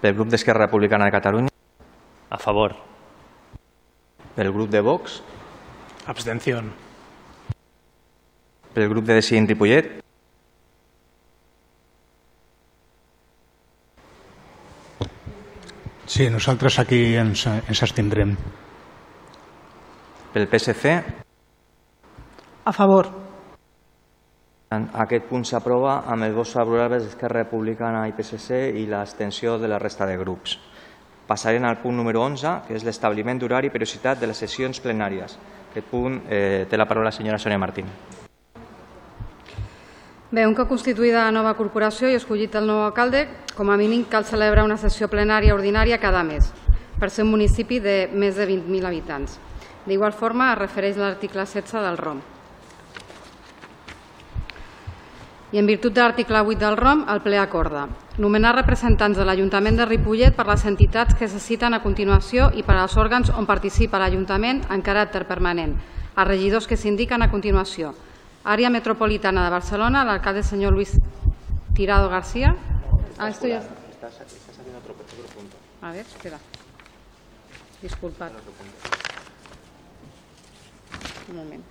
pel 0.00 0.14
grup 0.14 0.28
d'Esquerra 0.28 0.66
Republicana 0.66 1.06
de 1.06 1.10
Catalunya, 1.10 1.48
A 2.30 2.36
favor. 2.38 2.76
pel 4.36 4.52
grup 4.52 4.68
de 4.68 4.80
Vox, 4.82 5.22
Abstención. 6.06 6.72
Pel 8.76 8.90
grup 8.92 9.06
de 9.08 9.14
Decidint 9.16 9.46
Ripollet, 9.48 9.86
Sí, 16.06 16.28
nosaltres 16.30 16.78
aquí 16.78 17.16
ens, 17.16 17.46
ens 17.46 17.82
abstindrem. 17.82 18.36
pel 20.32 20.46
PSC, 20.48 20.92
A 22.64 22.72
favor. 22.72 23.08
En 24.70 24.90
Aquest 24.92 25.24
punt 25.30 25.44
s'aprova 25.44 26.02
amb 26.04 26.28
els 26.28 26.34
vots 26.34 26.52
favorables 26.52 27.04
d'Esquerra 27.04 27.44
Republicana 27.44 28.04
i 28.08 28.12
PSC 28.12 28.60
i 28.76 28.84
l'abstenció 28.86 29.56
de 29.58 29.68
la 29.68 29.78
resta 29.78 30.04
de 30.04 30.18
grups. 30.18 30.58
Passarem 31.26 31.64
al 31.64 31.80
punt 31.80 31.96
número 31.96 32.20
11, 32.22 32.66
que 32.68 32.74
és 32.76 32.84
l'establiment 32.84 33.38
d'horari 33.38 33.68
i 33.68 33.70
periodicitat 33.70 34.20
de 34.20 34.26
les 34.26 34.36
sessions 34.36 34.82
plenàries. 34.84 35.38
Aquest 35.70 35.90
punt 35.90 36.22
eh, 36.28 36.66
té 36.68 36.76
la 36.76 36.84
paraula 36.86 37.08
la 37.08 37.16
senyora 37.16 37.38
Sònia 37.38 37.58
Martín. 37.58 38.25
Bé, 40.26 40.42
un 40.42 40.56
cop 40.58 40.66
constituïda 40.66 41.20
la 41.22 41.30
nova 41.30 41.52
corporació 41.54 42.08
i 42.10 42.16
escollit 42.18 42.56
el 42.58 42.64
nou 42.66 42.80
alcalde, 42.82 43.28
com 43.54 43.68
a 43.70 43.76
mínim 43.78 44.02
cal 44.10 44.24
celebrar 44.26 44.64
una 44.66 44.76
sessió 44.76 45.06
plenària 45.06 45.54
ordinària 45.54 46.00
cada 46.02 46.24
mes, 46.26 46.48
per 46.98 47.12
ser 47.14 47.22
un 47.22 47.30
municipi 47.30 47.78
de 47.78 48.08
més 48.10 48.34
de 48.34 48.46
20.000 48.48 48.88
habitants. 48.88 49.36
D'igual 49.86 50.16
forma, 50.18 50.48
es 50.50 50.58
refereix 50.58 50.98
l'article 50.98 51.44
16 51.46 51.84
del 51.84 51.98
ROM. 52.00 52.18
I 55.54 55.62
en 55.62 55.70
virtut 55.70 55.94
de 55.94 56.02
l'article 56.02 56.42
8 56.42 56.58
del 56.58 56.76
ROM, 56.76 57.06
el 57.06 57.22
ple 57.22 57.38
acorda 57.38 57.86
nomenar 58.18 58.54
representants 58.56 59.18
de 59.18 59.24
l'Ajuntament 59.28 59.76
de 59.76 59.86
Ripollet 59.86 60.34
per 60.34 60.48
les 60.48 60.64
entitats 60.66 61.14
que 61.14 61.28
se 61.28 61.38
citen 61.38 61.76
a 61.76 61.82
continuació 61.84 62.48
i 62.56 62.64
per 62.64 62.78
als 62.80 62.96
òrgans 62.96 63.30
on 63.30 63.46
participa 63.46 64.00
l'Ajuntament 64.02 64.64
en 64.72 64.82
caràcter 64.82 65.22
permanent, 65.28 65.76
els 66.16 66.28
regidors 66.28 66.66
que 66.66 66.80
s'indiquen 66.80 67.22
a 67.22 67.30
continuació. 67.30 67.94
Àrea 68.46 68.70
Metropolitana 68.70 69.42
de 69.44 69.50
Barcelona, 69.50 70.04
l'alcalde 70.06 70.44
senyor 70.46 70.72
Luis 70.72 70.92
Tirado 71.74 72.08
García. 72.08 72.54
Ah, 73.18 73.28
esto 73.28 73.48
ya... 73.48 73.60
A 75.82 75.90
ver, 75.90 76.06
espera. 76.06 76.38
Disculpad. 77.82 78.30
Un 81.28 81.36
moment. 81.36 81.64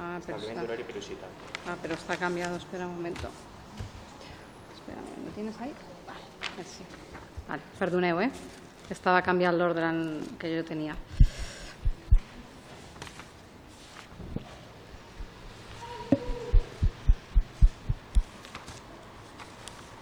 Ah, 0.00 0.18
pero 0.24 0.38
está... 0.38 0.62
Ah, 0.62 1.76
pero 1.82 1.94
está 1.94 2.16
cambiado. 2.16 2.56
Espera 2.56 2.86
un 2.86 2.94
momento. 2.94 3.28
Espera, 4.72 5.00
¿lo 5.26 5.30
tienes 5.32 5.60
ahí? 5.60 5.74
Vale, 6.06 6.24
merci. 6.56 6.82
Vale, 7.46 7.62
perdoneu, 7.78 8.20
eh? 8.22 8.30
Estava 8.88 9.22
canviant 9.22 9.56
l'ordre 9.56 9.88
que 10.38 10.56
jo 10.56 10.64
tenia. 10.64 10.96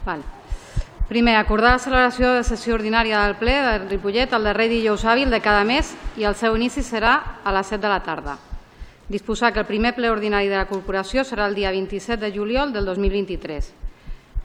Vale. 0.05 0.23
Primer, 1.11 1.35
acordar 1.37 1.73
la 1.75 1.83
celebració 1.83 2.29
de 2.37 2.45
sessió 2.47 2.77
ordinària 2.77 3.25
del 3.25 3.35
ple 3.41 3.57
de 3.67 3.73
Ripollet 3.89 4.31
el 4.37 4.45
darrer 4.47 4.69
dijous 4.71 5.03
hàbil 5.03 5.33
de 5.35 5.41
cada 5.43 5.65
mes 5.67 5.91
i 6.17 6.23
el 6.29 6.37
seu 6.39 6.55
inici 6.55 6.85
serà 6.87 7.17
a 7.43 7.51
les 7.57 7.67
7 7.67 7.83
de 7.83 7.91
la 7.91 7.99
tarda. 8.07 8.37
Disposar 9.11 9.53
que 9.53 9.59
el 9.59 9.67
primer 9.67 9.97
ple 9.97 10.07
ordinari 10.07 10.47
de 10.47 10.55
la 10.55 10.69
corporació 10.71 11.25
serà 11.27 11.49
el 11.51 11.59
dia 11.59 11.75
27 11.75 12.23
de 12.23 12.31
juliol 12.31 12.73
del 12.73 12.87
2023. 12.87 13.73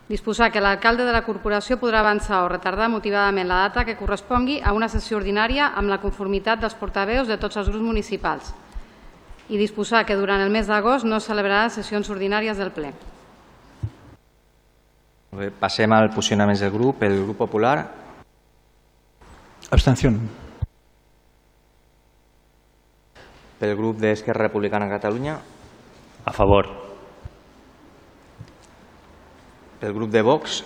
Disposar 0.09 0.51
que 0.51 0.61
l'alcalde 0.61 1.05
de 1.05 1.13
la 1.13 1.21
corporació 1.25 1.77
podrà 1.77 2.01
avançar 2.01 2.41
o 2.41 2.49
retardar 2.49 2.89
motivadament 2.89 3.47
la 3.47 3.61
data 3.67 3.85
que 3.85 3.97
correspongui 3.97 4.59
a 4.65 4.73
una 4.73 4.89
sessió 4.89 5.21
ordinària 5.21 5.71
amb 5.77 5.93
la 5.93 6.01
conformitat 6.01 6.65
dels 6.65 6.77
portaveus 6.81 7.29
de 7.29 7.37
tots 7.37 7.61
els 7.61 7.69
grups 7.69 7.85
municipals. 7.85 8.55
I 9.49 9.61
disposar 9.61 10.05
que 10.05 10.17
durant 10.17 10.41
el 10.41 10.49
mes 10.49 10.65
d'agost 10.65 11.05
no 11.05 11.21
es 11.21 11.29
celebraran 11.29 11.69
sessions 11.69 12.09
ordinàries 12.09 12.57
del 12.57 12.73
ple. 12.73 12.93
Bé, 15.35 15.49
Passem 15.59 15.91
al 15.91 16.09
posicionament 16.13 16.59
del 16.59 16.71
grup. 16.71 17.01
El 17.03 17.23
grup 17.25 17.37
popular, 17.37 17.77
Abstención. 19.71 20.19
pel 23.59 23.75
grup 23.75 23.97
d'Esquerra 23.97 24.47
Republicana 24.47 24.85
de 24.85 24.91
Catalunya, 24.91 25.39
A 26.25 26.31
favor. 26.33 26.65
pel 29.79 29.93
grup 29.93 30.09
de 30.11 30.21
Vox, 30.21 30.63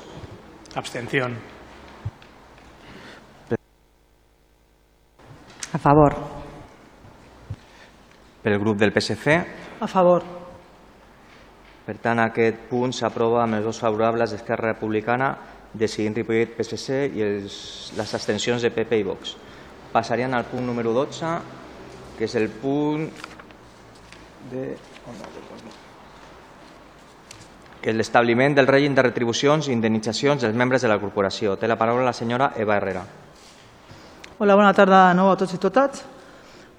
Abstención. 0.76 1.38
A 5.74 5.78
favor. 5.78 6.16
pel 8.44 8.58
grup 8.60 8.78
del 8.78 8.92
PSC. 8.92 9.46
A 9.82 9.88
favor. 9.88 10.38
Per 11.89 11.96
tant, 11.98 12.19
aquest 12.22 12.67
punt 12.69 12.91
s'aprova 12.93 13.39
amb 13.41 13.58
els 13.58 13.63
vots 13.65 13.79
favorables 13.81 14.29
d'Esquerra 14.29 14.75
Republicana, 14.75 15.31
Decidint 15.74 16.13
Ripollet, 16.19 16.51
PSC 16.53 17.00
i 17.17 17.24
els, 17.25 17.55
les 17.98 18.12
abstencions 18.13 18.62
de 18.62 18.69
PP 18.69 19.00
i 19.01 19.05
Vox. 19.08 19.31
Passaríem 19.89 20.36
al 20.38 20.46
punt 20.46 20.67
número 20.69 20.93
12, 20.93 21.31
que 22.19 22.27
és 22.27 22.36
el 22.38 22.46
punt 22.62 23.08
de... 24.51 24.65
oh, 25.10 25.15
que 27.81 27.89
és 27.89 27.98
l'establiment 27.98 28.53
del 28.60 28.69
règim 28.69 28.93
de 28.93 29.08
retribucions 29.08 29.65
i 29.65 29.74
indemnitzacions 29.74 30.46
dels 30.46 30.62
membres 30.62 30.86
de 30.86 30.93
la 30.93 31.00
corporació. 31.01 31.58
Té 31.58 31.65
la 31.65 31.79
paraula 31.79 32.05
la 32.05 32.13
senyora 32.13 32.51
Eva 32.53 32.77
Herrera. 32.77 33.01
Hola, 34.38 34.53
bona 34.53 34.77
tarda 34.77 35.08
de 35.08 35.17
nou 35.17 35.34
a 35.34 35.41
tots 35.41 35.58
i 35.58 35.63
totes. 35.65 36.05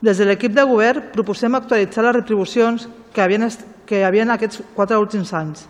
Des 0.06 0.22
de 0.22 0.30
l'equip 0.30 0.54
de 0.54 0.70
govern 0.70 1.10
proposem 1.10 1.58
actualitzar 1.58 2.06
les 2.06 2.18
retribucions 2.20 2.86
que 3.10 3.26
havien, 3.26 3.50
que 3.90 3.99
hi 3.99 4.06
havia 4.06 4.23
en 4.23 4.30
aquests 4.30 4.62
quatre 4.76 4.99
últims 5.02 5.32
anys. 5.35 5.64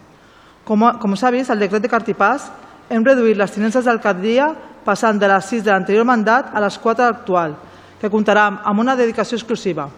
Com, 0.68 0.84
com 1.00 1.16
s'ha 1.16 1.32
vist, 1.32 1.48
al 1.48 1.62
decret 1.62 1.80
de 1.80 1.88
Cartipàs 1.88 2.50
hem 2.92 3.06
reduït 3.06 3.38
les 3.40 3.54
tinences 3.54 3.86
d'alcaldia 3.88 4.50
passant 4.84 5.16
de 5.16 5.28
les 5.30 5.48
6 5.48 5.64
de 5.64 5.72
l'anterior 5.72 6.04
mandat 6.04 6.52
a 6.52 6.60
les 6.60 6.76
4 6.76 7.06
actual, 7.06 7.56
que 8.00 8.12
comptarà 8.12 8.44
amb 8.68 8.84
una 8.84 8.96
dedicació 8.98 9.40
exclusiva. 9.40 9.88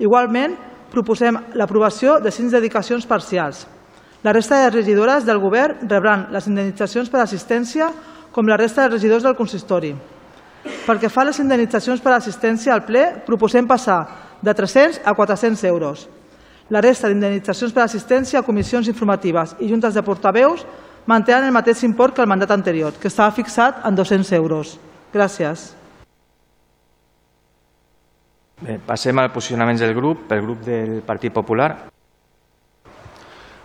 Igualment, 0.00 0.56
proposem 0.92 1.36
l'aprovació 1.52 2.16
de 2.24 2.32
5 2.32 2.56
dedicacions 2.56 3.04
parcials. 3.04 3.66
La 4.24 4.32
resta 4.32 4.62
de 4.62 4.72
regidores 4.72 5.28
del 5.28 5.38
govern 5.38 5.84
rebran 5.84 6.28
les 6.32 6.48
indemnitzacions 6.48 7.12
per 7.12 7.20
assistència 7.20 7.92
com 8.32 8.48
la 8.48 8.56
resta 8.56 8.86
de 8.86 8.96
regidors 8.96 9.22
del 9.24 9.36
consistori. 9.36 9.92
Pel 10.86 11.00
que 11.00 11.12
fa 11.12 11.22
a 11.26 11.28
les 11.28 11.44
indemnitzacions 11.44 12.00
per 12.00 12.16
assistència 12.16 12.72
al 12.74 12.86
ple, 12.88 13.04
proposem 13.26 13.68
passar 13.68 14.00
de 14.40 14.54
300 14.54 15.02
a 15.04 15.14
400 15.14 15.64
euros. 15.68 16.08
La 16.70 16.82
resta 16.82 17.08
d'indemnitzacions 17.08 17.72
per 17.72 17.84
assistència 17.84 18.40
a 18.40 18.46
comissions 18.46 18.88
informatives 18.90 19.54
i 19.62 19.70
juntes 19.70 19.94
de 19.94 20.02
portaveus 20.02 20.64
mantenen 21.06 21.46
el 21.46 21.54
mateix 21.54 21.84
import 21.86 22.14
que 22.14 22.22
el 22.24 22.28
mandat 22.28 22.50
anterior, 22.50 22.92
que 22.98 23.08
estava 23.08 23.30
fixat 23.30 23.84
en 23.86 23.94
200 23.94 24.32
euros. 24.32 24.76
Gràcies. 25.14 25.68
Bé, 28.60 28.80
passem 28.86 29.18
al 29.18 29.30
posicionament 29.30 29.78
del 29.78 29.94
grup. 29.94 30.26
Pel 30.26 30.42
grup 30.42 30.64
del 30.66 31.02
Partit 31.06 31.32
Popular, 31.32 31.86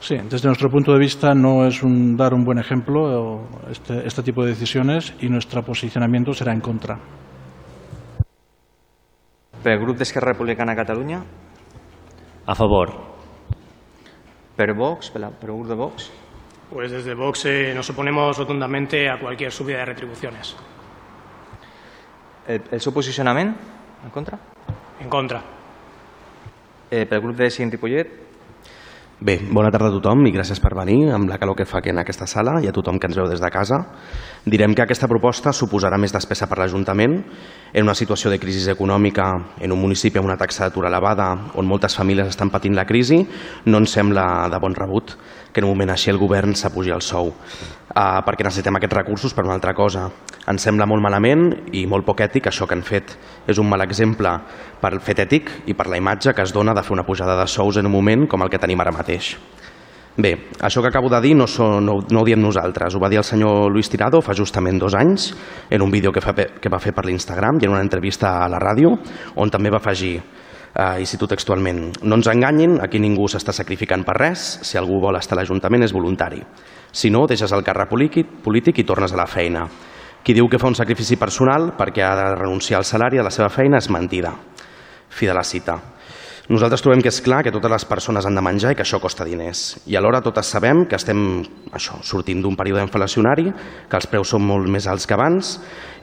Sí, 0.02 0.18
desde 0.18 0.48
nuestro 0.48 0.72
punto 0.72 0.94
de 0.94 0.98
vista 0.98 1.36
no 1.36 1.68
es 1.68 1.84
un, 1.84 2.18
dar 2.18 2.34
un 2.34 2.44
buen 2.44 2.58
ejemplo 2.58 3.48
este, 3.70 4.08
este 4.08 4.24
tipo 4.24 4.44
de 4.44 4.50
decisiones 4.50 5.14
y 5.22 5.30
nuestro 5.30 5.62
posicionamiento 5.62 6.34
será 6.34 6.54
en 6.54 6.60
contra. 6.60 6.98
pel 9.62 9.80
grup 9.80 9.98
d'Esquerra 9.98 10.34
Republicana 10.34 10.74
de 10.74 10.78
Catalunya, 10.82 11.22
A 12.46 12.56
favor. 12.56 12.90
per 14.56 14.74
Vox, 14.76 15.10
per, 15.10 15.22
la, 15.22 15.30
per 15.32 15.50
el 15.50 15.56
grup 15.56 15.68
de 15.68 15.76
Vox, 15.76 16.12
Pues 16.72 16.92
desde 16.92 17.16
Vox 17.16 17.46
eh, 17.46 17.74
nos 17.76 17.90
oponemos 17.90 18.38
rotundamente 18.38 19.10
a 19.10 19.20
cualquier 19.20 19.52
subida 19.52 19.80
de 19.80 19.86
retribuciones. 19.86 20.56
el, 22.48 22.62
el 22.72 22.80
seu 22.82 22.94
posicionament, 22.94 23.56
en 24.04 24.10
contra? 24.10 24.38
En 25.00 25.10
contra. 25.10 25.42
Eh, 26.92 27.06
pel 27.06 27.22
grup 27.22 27.36
de 27.38 27.44
Decidint 27.44 27.72
Ripollet, 27.72 28.08
Bé, 29.22 29.36
bona 29.54 29.70
tarda 29.70 29.92
a 29.92 29.94
tothom 29.94 30.24
i 30.26 30.32
gràcies 30.34 30.58
per 30.58 30.72
venir 30.74 31.12
amb 31.14 31.30
la 31.30 31.36
calor 31.38 31.54
que 31.56 31.66
fa 31.70 31.78
aquí 31.78 31.92
en 31.92 32.00
aquesta 32.02 32.26
sala 32.26 32.56
i 32.64 32.66
a 32.66 32.72
tothom 32.74 32.98
que 32.98 33.06
ens 33.06 33.16
veu 33.20 33.28
des 33.30 33.38
de 33.40 33.52
casa. 33.54 33.78
Direm 34.42 34.74
que 34.74 34.82
aquesta 34.82 35.06
proposta 35.06 35.52
suposarà 35.54 36.00
més 36.02 36.14
despesa 36.16 36.48
per 36.50 36.58
l'Ajuntament 36.58 37.20
en 37.78 37.84
una 37.86 37.94
situació 37.94 38.32
de 38.32 38.40
crisi 38.42 38.64
econòmica 38.72 39.28
en 39.62 39.74
un 39.76 39.78
municipi 39.78 40.18
amb 40.18 40.26
una 40.26 40.38
taxa 40.38 40.66
d'atur 40.66 40.88
elevada 40.90 41.28
on 41.62 41.70
moltes 41.70 41.94
famílies 41.94 42.32
estan 42.32 42.50
patint 42.50 42.74
la 42.74 42.88
crisi, 42.90 43.20
no 43.70 43.78
ens 43.78 43.94
sembla 43.94 44.50
de 44.50 44.58
bon 44.58 44.74
rebut 44.74 45.14
que 45.54 45.62
en 45.62 45.68
un 45.68 45.76
moment 45.76 45.94
així 45.94 46.10
el 46.10 46.18
govern 46.18 46.56
s'apugi 46.58 46.90
el 46.90 47.06
sou 47.06 47.30
uh, 47.30 48.18
perquè 48.26 48.48
necessitem 48.48 48.82
aquests 48.82 48.98
recursos 48.98 49.38
per 49.38 49.46
una 49.46 49.54
altra 49.60 49.76
cosa. 49.78 50.08
Ens 50.50 50.66
sembla 50.66 50.90
molt 50.90 51.06
malament 51.06 51.52
i 51.78 51.86
molt 51.86 52.08
poc 52.08 52.26
ètic 52.26 52.50
això 52.50 52.66
que 52.66 52.74
han 52.74 52.82
fet. 52.82 53.14
És 53.46 53.62
un 53.62 53.70
mal 53.70 53.86
exemple 53.86 54.34
per 54.82 54.96
fet 55.06 55.22
ètic 55.28 55.54
i 55.70 55.78
per 55.78 55.86
la 55.86 56.02
imatge 56.02 56.34
que 56.34 56.42
es 56.42 56.54
dona 56.56 56.74
de 56.74 56.82
fer 56.82 56.98
una 56.98 57.06
pujada 57.06 57.38
de 57.38 57.46
sous 57.46 57.78
en 57.78 57.86
un 57.86 57.94
moment 57.94 58.26
com 58.26 58.42
el 58.42 58.50
que 58.50 58.58
tenim 58.58 58.82
ara 58.82 58.96
mateix. 58.96 59.36
Bé, 60.18 60.34
això 60.60 60.82
que 60.84 60.90
acabo 60.90 61.08
de 61.10 61.22
dir 61.24 61.36
no, 61.40 61.48
so, 61.48 61.80
no, 61.80 62.02
no 62.12 62.22
ho 62.22 62.28
diem 62.28 62.42
nosaltres, 62.42 62.96
ho 62.96 63.00
va 63.00 63.10
dir 63.10 63.22
el 63.22 63.24
senyor 63.24 63.72
Luis 63.72 63.88
Tirado 63.90 64.20
fa 64.22 64.36
justament 64.36 64.78
dos 64.78 64.94
anys 64.94 65.30
en 65.70 65.82
un 65.82 65.92
vídeo 65.92 66.12
que, 66.12 66.20
fa, 66.20 66.36
que 66.36 66.70
va 66.70 66.82
fer 66.84 66.92
per 66.92 67.06
l'Instagram 67.08 67.62
i 67.62 67.70
en 67.70 67.72
una 67.72 67.86
entrevista 67.86 68.42
a 68.44 68.50
la 68.52 68.60
ràdio 68.60 68.92
on 69.40 69.50
també 69.50 69.72
va 69.72 69.80
afegir 69.80 70.18
Eh, 70.72 71.04
I 71.04 71.06
cito 71.06 71.28
textualment, 71.28 71.82
no 72.08 72.16
ens 72.16 72.30
enganyin, 72.32 72.78
aquí 72.80 73.00
ningú 73.00 73.26
s'està 73.28 73.52
sacrificant 73.52 74.06
per 74.08 74.16
res, 74.16 74.44
si 74.64 74.80
algú 74.80 75.02
vol 75.04 75.18
estar 75.20 75.36
a 75.36 75.42
l'Ajuntament 75.42 75.84
és 75.84 75.92
voluntari. 75.92 76.40
Si 76.92 77.12
no, 77.12 77.26
deixes 77.28 77.52
el 77.52 77.64
càrrec 77.68 77.90
polític, 77.92 78.30
polític 78.44 78.80
i 78.80 78.86
tornes 78.88 79.12
a 79.12 79.20
la 79.20 79.28
feina. 79.28 79.66
Qui 80.24 80.36
diu 80.38 80.48
que 80.48 80.60
fa 80.62 80.70
un 80.70 80.78
sacrifici 80.78 81.18
personal 81.20 81.74
perquè 81.76 82.06
ha 82.06 82.16
de 82.16 82.28
renunciar 82.38 82.80
al 82.80 82.88
salari 82.88 83.20
a 83.20 83.26
la 83.28 83.34
seva 83.34 83.50
feina 83.50 83.82
és 83.82 83.90
mentida. 83.92 84.32
Fi 85.10 85.28
de 85.28 85.36
la 85.36 85.44
cita. 85.44 85.76
Nosaltres 86.52 86.82
trobem 86.84 87.00
que 87.00 87.08
és 87.08 87.22
clar 87.24 87.46
que 87.46 87.52
totes 87.56 87.72
les 87.72 87.84
persones 87.88 88.26
han 88.28 88.36
de 88.36 88.42
menjar 88.44 88.74
i 88.74 88.76
que 88.76 88.84
això 88.84 88.98
costa 89.00 89.24
diners. 89.24 89.78
I 89.88 89.96
alhora 89.96 90.20
totes 90.20 90.50
sabem 90.52 90.82
que 90.84 90.98
estem 91.00 91.22
això, 91.72 92.02
sortint 92.04 92.42
d'un 92.44 92.58
període 92.60 92.84
inflacionari, 92.84 93.54
que 93.88 93.96
els 93.96 94.10
preus 94.12 94.34
són 94.34 94.44
molt 94.44 94.68
més 94.68 94.84
alts 94.92 95.08
que 95.08 95.16
abans 95.16 95.54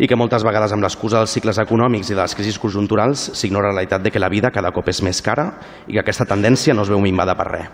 i 0.00 0.08
que 0.08 0.16
moltes 0.16 0.46
vegades 0.48 0.72
amb 0.72 0.86
l'excusa 0.86 1.20
dels 1.20 1.36
cicles 1.36 1.60
econòmics 1.60 2.08
i 2.08 2.16
de 2.16 2.22
les 2.22 2.38
crisis 2.38 2.56
conjunturals 2.62 3.28
s'ignora 3.36 3.68
la 3.68 3.76
realitat 3.76 4.00
de 4.00 4.14
que 4.14 4.24
la 4.24 4.32
vida 4.32 4.48
cada 4.54 4.72
cop 4.72 4.88
és 4.88 5.04
més 5.04 5.20
cara 5.20 5.50
i 5.84 5.98
que 5.98 6.00
aquesta 6.00 6.24
tendència 6.24 6.72
no 6.72 6.88
es 6.88 6.96
veu 6.96 7.04
minvada 7.04 7.36
per 7.36 7.50
res. 7.52 7.68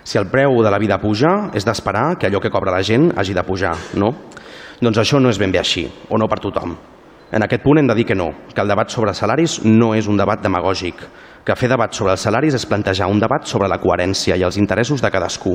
Si 0.00 0.16
el 0.16 0.32
preu 0.32 0.62
de 0.64 0.72
la 0.72 0.80
vida 0.80 0.96
puja, 0.96 1.50
és 1.52 1.68
d'esperar 1.68 2.14
que 2.16 2.30
allò 2.30 2.40
que 2.40 2.48
cobra 2.48 2.72
la 2.72 2.80
gent 2.80 3.10
hagi 3.20 3.36
de 3.36 3.44
pujar, 3.44 3.76
no? 4.00 4.14
Doncs 4.80 5.04
això 5.04 5.20
no 5.20 5.28
és 5.28 5.36
ben 5.36 5.52
bé 5.52 5.60
així, 5.60 5.90
o 6.08 6.16
no 6.16 6.24
per 6.24 6.40
tothom. 6.40 6.78
En 7.30 7.44
aquest 7.44 7.60
punt 7.60 7.76
hem 7.76 7.88
de 7.90 7.94
dir 7.94 8.06
que 8.08 8.14
no, 8.16 8.30
que 8.54 8.62
el 8.62 8.70
debat 8.72 8.88
sobre 8.88 9.12
salaris 9.12 9.58
no 9.66 9.90
és 9.92 10.06
un 10.08 10.16
debat 10.16 10.40
demagògic, 10.40 11.02
que 11.44 11.56
fer 11.60 11.68
debat 11.68 11.92
sobre 11.92 12.14
els 12.14 12.24
salaris 12.24 12.56
és 12.56 12.64
plantejar 12.64 13.10
un 13.12 13.20
debat 13.20 13.44
sobre 13.44 13.68
la 13.68 13.76
coherència 13.82 14.36
i 14.36 14.46
els 14.48 14.56
interessos 14.56 15.04
de 15.04 15.10
cadascú. 15.12 15.52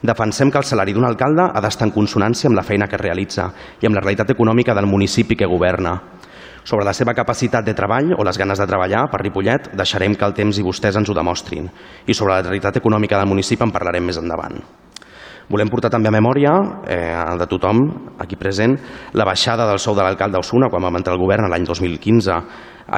Defensem 0.00 0.48
que 0.48 0.56
el 0.56 0.64
salari 0.64 0.96
d'un 0.96 1.04
alcalde 1.04 1.44
ha 1.44 1.60
d'estar 1.60 1.90
en 1.90 1.92
consonància 1.92 2.48
amb 2.48 2.56
la 2.56 2.64
feina 2.64 2.88
que 2.88 2.96
realitza 2.96 3.50
i 3.82 3.86
amb 3.86 4.00
la 4.00 4.00
realitat 4.00 4.32
econòmica 4.32 4.72
del 4.72 4.88
municipi 4.88 5.36
que 5.36 5.48
governa. 5.48 5.98
Sobre 6.64 6.88
la 6.88 6.96
seva 6.96 7.12
capacitat 7.12 7.68
de 7.68 7.76
treball 7.76 8.14
o 8.16 8.24
les 8.24 8.40
ganes 8.40 8.56
de 8.56 8.68
treballar 8.68 9.06
per 9.12 9.20
Ripollet 9.20 9.74
deixarem 9.76 10.16
que 10.16 10.24
el 10.24 10.36
temps 10.36 10.56
i 10.56 10.64
vostès 10.64 10.96
ens 10.96 11.08
ho 11.08 11.16
demostrin. 11.16 11.68
I 12.06 12.16
sobre 12.16 12.32
la 12.32 12.44
realitat 12.48 12.80
econòmica 12.80 13.20
del 13.20 13.28
municipi 13.28 13.68
en 13.68 13.76
parlarem 13.76 14.08
més 14.08 14.20
endavant. 14.20 14.56
Volem 15.50 15.66
portar 15.66 15.90
també 15.90 16.06
a 16.06 16.14
memòria 16.14 16.52
eh, 16.86 17.14
de 17.40 17.46
tothom 17.50 17.80
aquí 18.22 18.36
present 18.38 18.76
la 19.18 19.26
baixada 19.26 19.66
del 19.66 19.80
sou 19.82 19.96
de 19.98 20.04
l'alcalde 20.04 20.38
Osuna 20.38 20.68
quan 20.70 20.84
vam 20.86 21.00
entrar 21.00 21.16
al 21.16 21.22
govern 21.22 21.50
l'any 21.50 21.66
2015 21.66 22.36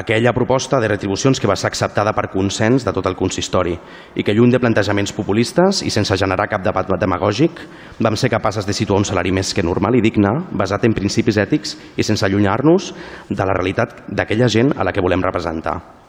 aquella 0.02 0.34
proposta 0.36 0.80
de 0.80 0.88
retribucions 0.88 1.40
que 1.40 1.48
va 1.48 1.56
ser 1.56 1.70
acceptada 1.70 2.12
per 2.16 2.28
consens 2.32 2.84
de 2.84 2.92
tot 2.92 3.08
el 3.08 3.16
consistori 3.16 3.72
i 4.16 4.24
que 4.24 4.36
lluny 4.36 4.52
de 4.52 4.60
plantejaments 4.60 5.12
populistes 5.16 5.80
i 5.80 5.92
sense 5.92 6.16
generar 6.20 6.48
cap 6.52 6.64
debat 6.64 6.92
demagògic 6.92 7.64
vam 8.04 8.20
ser 8.20 8.32
capaces 8.32 8.68
de 8.68 8.76
situar 8.76 9.00
un 9.00 9.08
salari 9.08 9.32
més 9.32 9.54
que 9.56 9.64
normal 9.64 9.96
i 9.96 10.04
digne 10.04 10.34
basat 10.52 10.84
en 10.84 10.96
principis 10.96 11.40
ètics 11.40 11.76
i 11.96 12.04
sense 12.04 12.24
allunyar-nos 12.28 12.92
de 13.30 13.42
la 13.48 13.56
realitat 13.56 14.04
d'aquella 14.08 14.52
gent 14.52 14.76
a 14.76 14.84
la 14.84 14.92
que 14.92 15.04
volem 15.04 15.24
representar. 15.24 16.01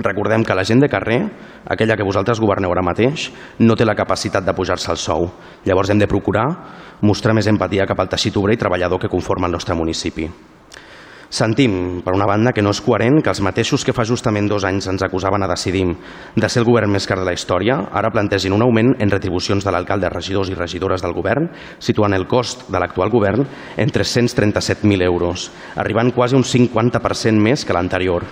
Recordem 0.00 0.44
que 0.44 0.54
la 0.56 0.64
gent 0.64 0.80
de 0.80 0.88
carrer, 0.88 1.20
aquella 1.68 1.96
que 1.96 2.06
vosaltres 2.06 2.40
governeu 2.40 2.72
ara 2.72 2.84
mateix, 2.84 3.28
no 3.60 3.76
té 3.76 3.84
la 3.84 3.96
capacitat 3.98 4.46
de 4.46 4.54
pujar-se 4.56 4.90
el 4.92 5.00
sou. 5.00 5.28
Llavors 5.68 5.90
hem 5.92 6.00
de 6.00 6.08
procurar 6.08 6.46
mostrar 7.00 7.34
més 7.36 7.48
empatia 7.48 7.88
cap 7.88 8.00
al 8.00 8.08
teixit 8.12 8.36
obrer 8.36 8.56
i 8.56 8.60
treballador 8.60 9.00
que 9.00 9.12
conforma 9.12 9.48
el 9.48 9.56
nostre 9.56 9.76
municipi. 9.76 10.28
Sentim, 11.30 12.00
per 12.02 12.10
una 12.16 12.26
banda, 12.26 12.50
que 12.50 12.62
no 12.62 12.72
és 12.74 12.80
coherent 12.82 13.20
que 13.22 13.30
els 13.30 13.40
mateixos 13.46 13.84
que 13.86 13.94
fa 13.94 14.02
justament 14.08 14.48
dos 14.50 14.64
anys 14.66 14.88
ens 14.90 15.04
acusaven 15.06 15.44
a 15.46 15.48
decidir 15.52 15.84
de 16.34 16.48
ser 16.50 16.64
el 16.64 16.66
govern 16.66 16.90
més 16.90 17.06
car 17.06 17.20
de 17.20 17.28
la 17.28 17.36
història, 17.36 17.76
ara 17.94 18.10
plantegin 18.10 18.56
un 18.56 18.66
augment 18.66 18.96
en 18.98 19.14
retribucions 19.14 19.62
de 19.62 19.70
l'alcalde, 19.70 20.10
regidors 20.10 20.50
i 20.50 20.58
regidores 20.58 21.06
del 21.06 21.14
govern, 21.14 21.46
situant 21.78 22.18
el 22.18 22.26
cost 22.26 22.66
de 22.66 22.82
l'actual 22.82 23.14
govern 23.14 23.46
en 23.76 23.94
337.000 23.94 25.06
euros, 25.06 25.50
arribant 25.76 26.10
quasi 26.10 26.34
un 26.34 26.42
50% 26.42 27.38
més 27.38 27.64
que 27.64 27.78
l'anterior. 27.78 28.26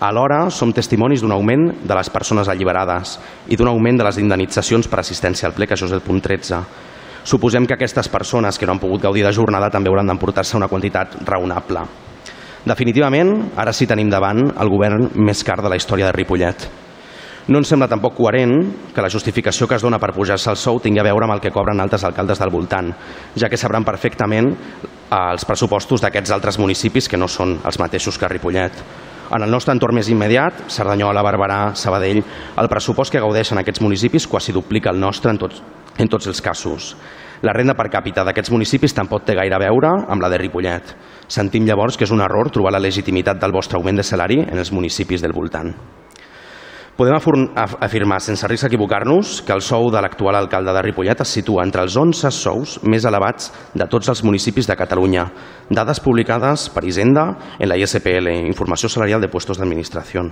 Alhora, 0.00 0.50
som 0.52 0.74
testimonis 0.76 1.22
d'un 1.24 1.32
augment 1.32 1.70
de 1.80 1.94
les 1.96 2.10
persones 2.12 2.50
alliberades 2.52 3.14
i 3.48 3.56
d'un 3.56 3.70
augment 3.70 3.96
de 3.96 4.04
les 4.04 4.18
indemnitzacions 4.20 4.90
per 4.92 5.00
assistència 5.00 5.48
al 5.48 5.54
ple, 5.56 5.64
que 5.64 5.72
això 5.72 5.88
és 5.88 5.94
el 5.96 6.04
punt 6.04 6.20
13. 6.20 6.58
Suposem 7.24 7.64
que 7.64 7.74
aquestes 7.74 8.10
persones 8.12 8.58
que 8.58 8.66
no 8.68 8.74
han 8.74 8.82
pogut 8.82 9.00
gaudir 9.02 9.24
de 9.24 9.32
jornada 9.32 9.70
també 9.72 9.88
hauran 9.88 10.06
d'emportar-se 10.12 10.58
una 10.58 10.68
quantitat 10.68 11.16
raonable. 11.24 11.86
Definitivament, 12.66 13.54
ara 13.56 13.72
sí 13.72 13.86
tenim 13.88 14.10
davant 14.12 14.42
el 14.52 14.68
govern 14.68 15.08
més 15.16 15.42
car 15.46 15.62
de 15.62 15.72
la 15.72 15.80
història 15.80 16.10
de 16.10 16.12
Ripollet. 16.18 16.68
No 17.48 17.62
ens 17.62 17.70
sembla 17.70 17.88
tampoc 17.88 18.16
coherent 18.18 18.54
que 18.92 19.02
la 19.02 19.10
justificació 19.10 19.68
que 19.70 19.78
es 19.78 19.84
dona 19.86 20.00
per 20.02 20.12
pujar-se 20.12 20.50
el 20.50 20.60
sou 20.60 20.80
tingui 20.82 21.00
a 21.00 21.06
veure 21.06 21.24
amb 21.24 21.38
el 21.38 21.40
que 21.40 21.54
cobren 21.54 21.80
altres 21.80 22.04
alcaldes 22.04 22.42
del 22.42 22.50
voltant, 22.50 22.92
ja 23.38 23.48
que 23.48 23.56
sabran 23.56 23.86
perfectament 23.86 24.52
els 25.14 25.46
pressupostos 25.46 26.02
d'aquests 26.02 26.34
altres 26.34 26.58
municipis 26.58 27.08
que 27.08 27.16
no 27.16 27.30
són 27.30 27.60
els 27.64 27.78
mateixos 27.78 28.18
que 28.18 28.28
Ripollet. 28.28 28.82
En 29.34 29.42
el 29.42 29.50
nostre 29.50 29.74
entorn 29.74 29.96
més 29.98 30.08
immediat, 30.12 30.68
Cerdanyola, 30.70 31.22
Barberà, 31.26 31.60
Sabadell, 31.74 32.20
el 32.62 32.68
pressupost 32.70 33.10
que 33.10 33.22
gaudeixen 33.22 33.58
aquests 33.58 33.82
municipis 33.82 34.28
quasi 34.30 34.54
duplica 34.54 34.92
el 34.94 35.00
nostre 35.02 35.32
en 35.34 35.40
tots, 35.40 35.62
en 35.98 36.10
tots 36.12 36.30
els 36.30 36.42
casos. 36.42 36.92
La 37.42 37.52
renda 37.52 37.74
per 37.76 37.88
càpita 37.92 38.22
d'aquests 38.24 38.52
municipis 38.54 38.94
tampoc 38.96 39.26
té 39.26 39.34
gaire 39.36 39.58
a 39.58 39.60
veure 39.60 39.90
amb 40.06 40.22
la 40.22 40.30
de 40.32 40.38
Ripollet. 40.40 40.94
Sentim 41.26 41.66
llavors 41.66 41.98
que 41.98 42.06
és 42.06 42.14
un 42.14 42.22
error 42.24 42.52
trobar 42.54 42.72
la 42.72 42.80
legitimitat 42.80 43.42
del 43.42 43.52
vostre 43.52 43.80
augment 43.80 43.98
de 43.98 44.06
salari 44.06 44.40
en 44.46 44.62
els 44.62 44.72
municipis 44.72 45.24
del 45.24 45.34
voltant. 45.36 45.74
Podem 46.96 47.12
afirmar, 47.12 48.22
sense 48.24 48.48
risc 48.48 48.64
d'equivocar-nos, 48.64 49.42
que 49.44 49.52
el 49.52 49.60
sou 49.60 49.90
de 49.92 50.00
l'actual 50.00 50.38
alcalde 50.38 50.72
de 50.72 50.80
Ripollet 50.80 51.18
es 51.20 51.32
situa 51.36 51.60
entre 51.66 51.82
els 51.84 51.92
11 51.92 52.30
sous 52.32 52.78
més 52.88 53.04
elevats 53.04 53.50
de 53.76 53.84
tots 53.84 54.08
els 54.08 54.22
municipis 54.24 54.64
de 54.64 54.76
Catalunya. 54.80 55.26
Dades 55.68 56.00
publicades 56.00 56.70
per 56.72 56.86
Hisenda 56.88 57.26
en 57.58 57.68
la 57.68 57.76
ISPL, 57.76 58.30
Informació 58.48 58.88
Salarial 58.88 59.20
de 59.20 59.28
Puestos 59.28 59.60
d'Administració, 59.60 60.22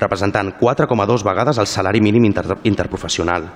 representant 0.00 0.54
4,2 0.56 1.26
vegades 1.26 1.60
el 1.60 1.68
salari 1.68 2.00
mínim 2.00 2.24
inter 2.24 2.46
interprofessional. 2.64 3.50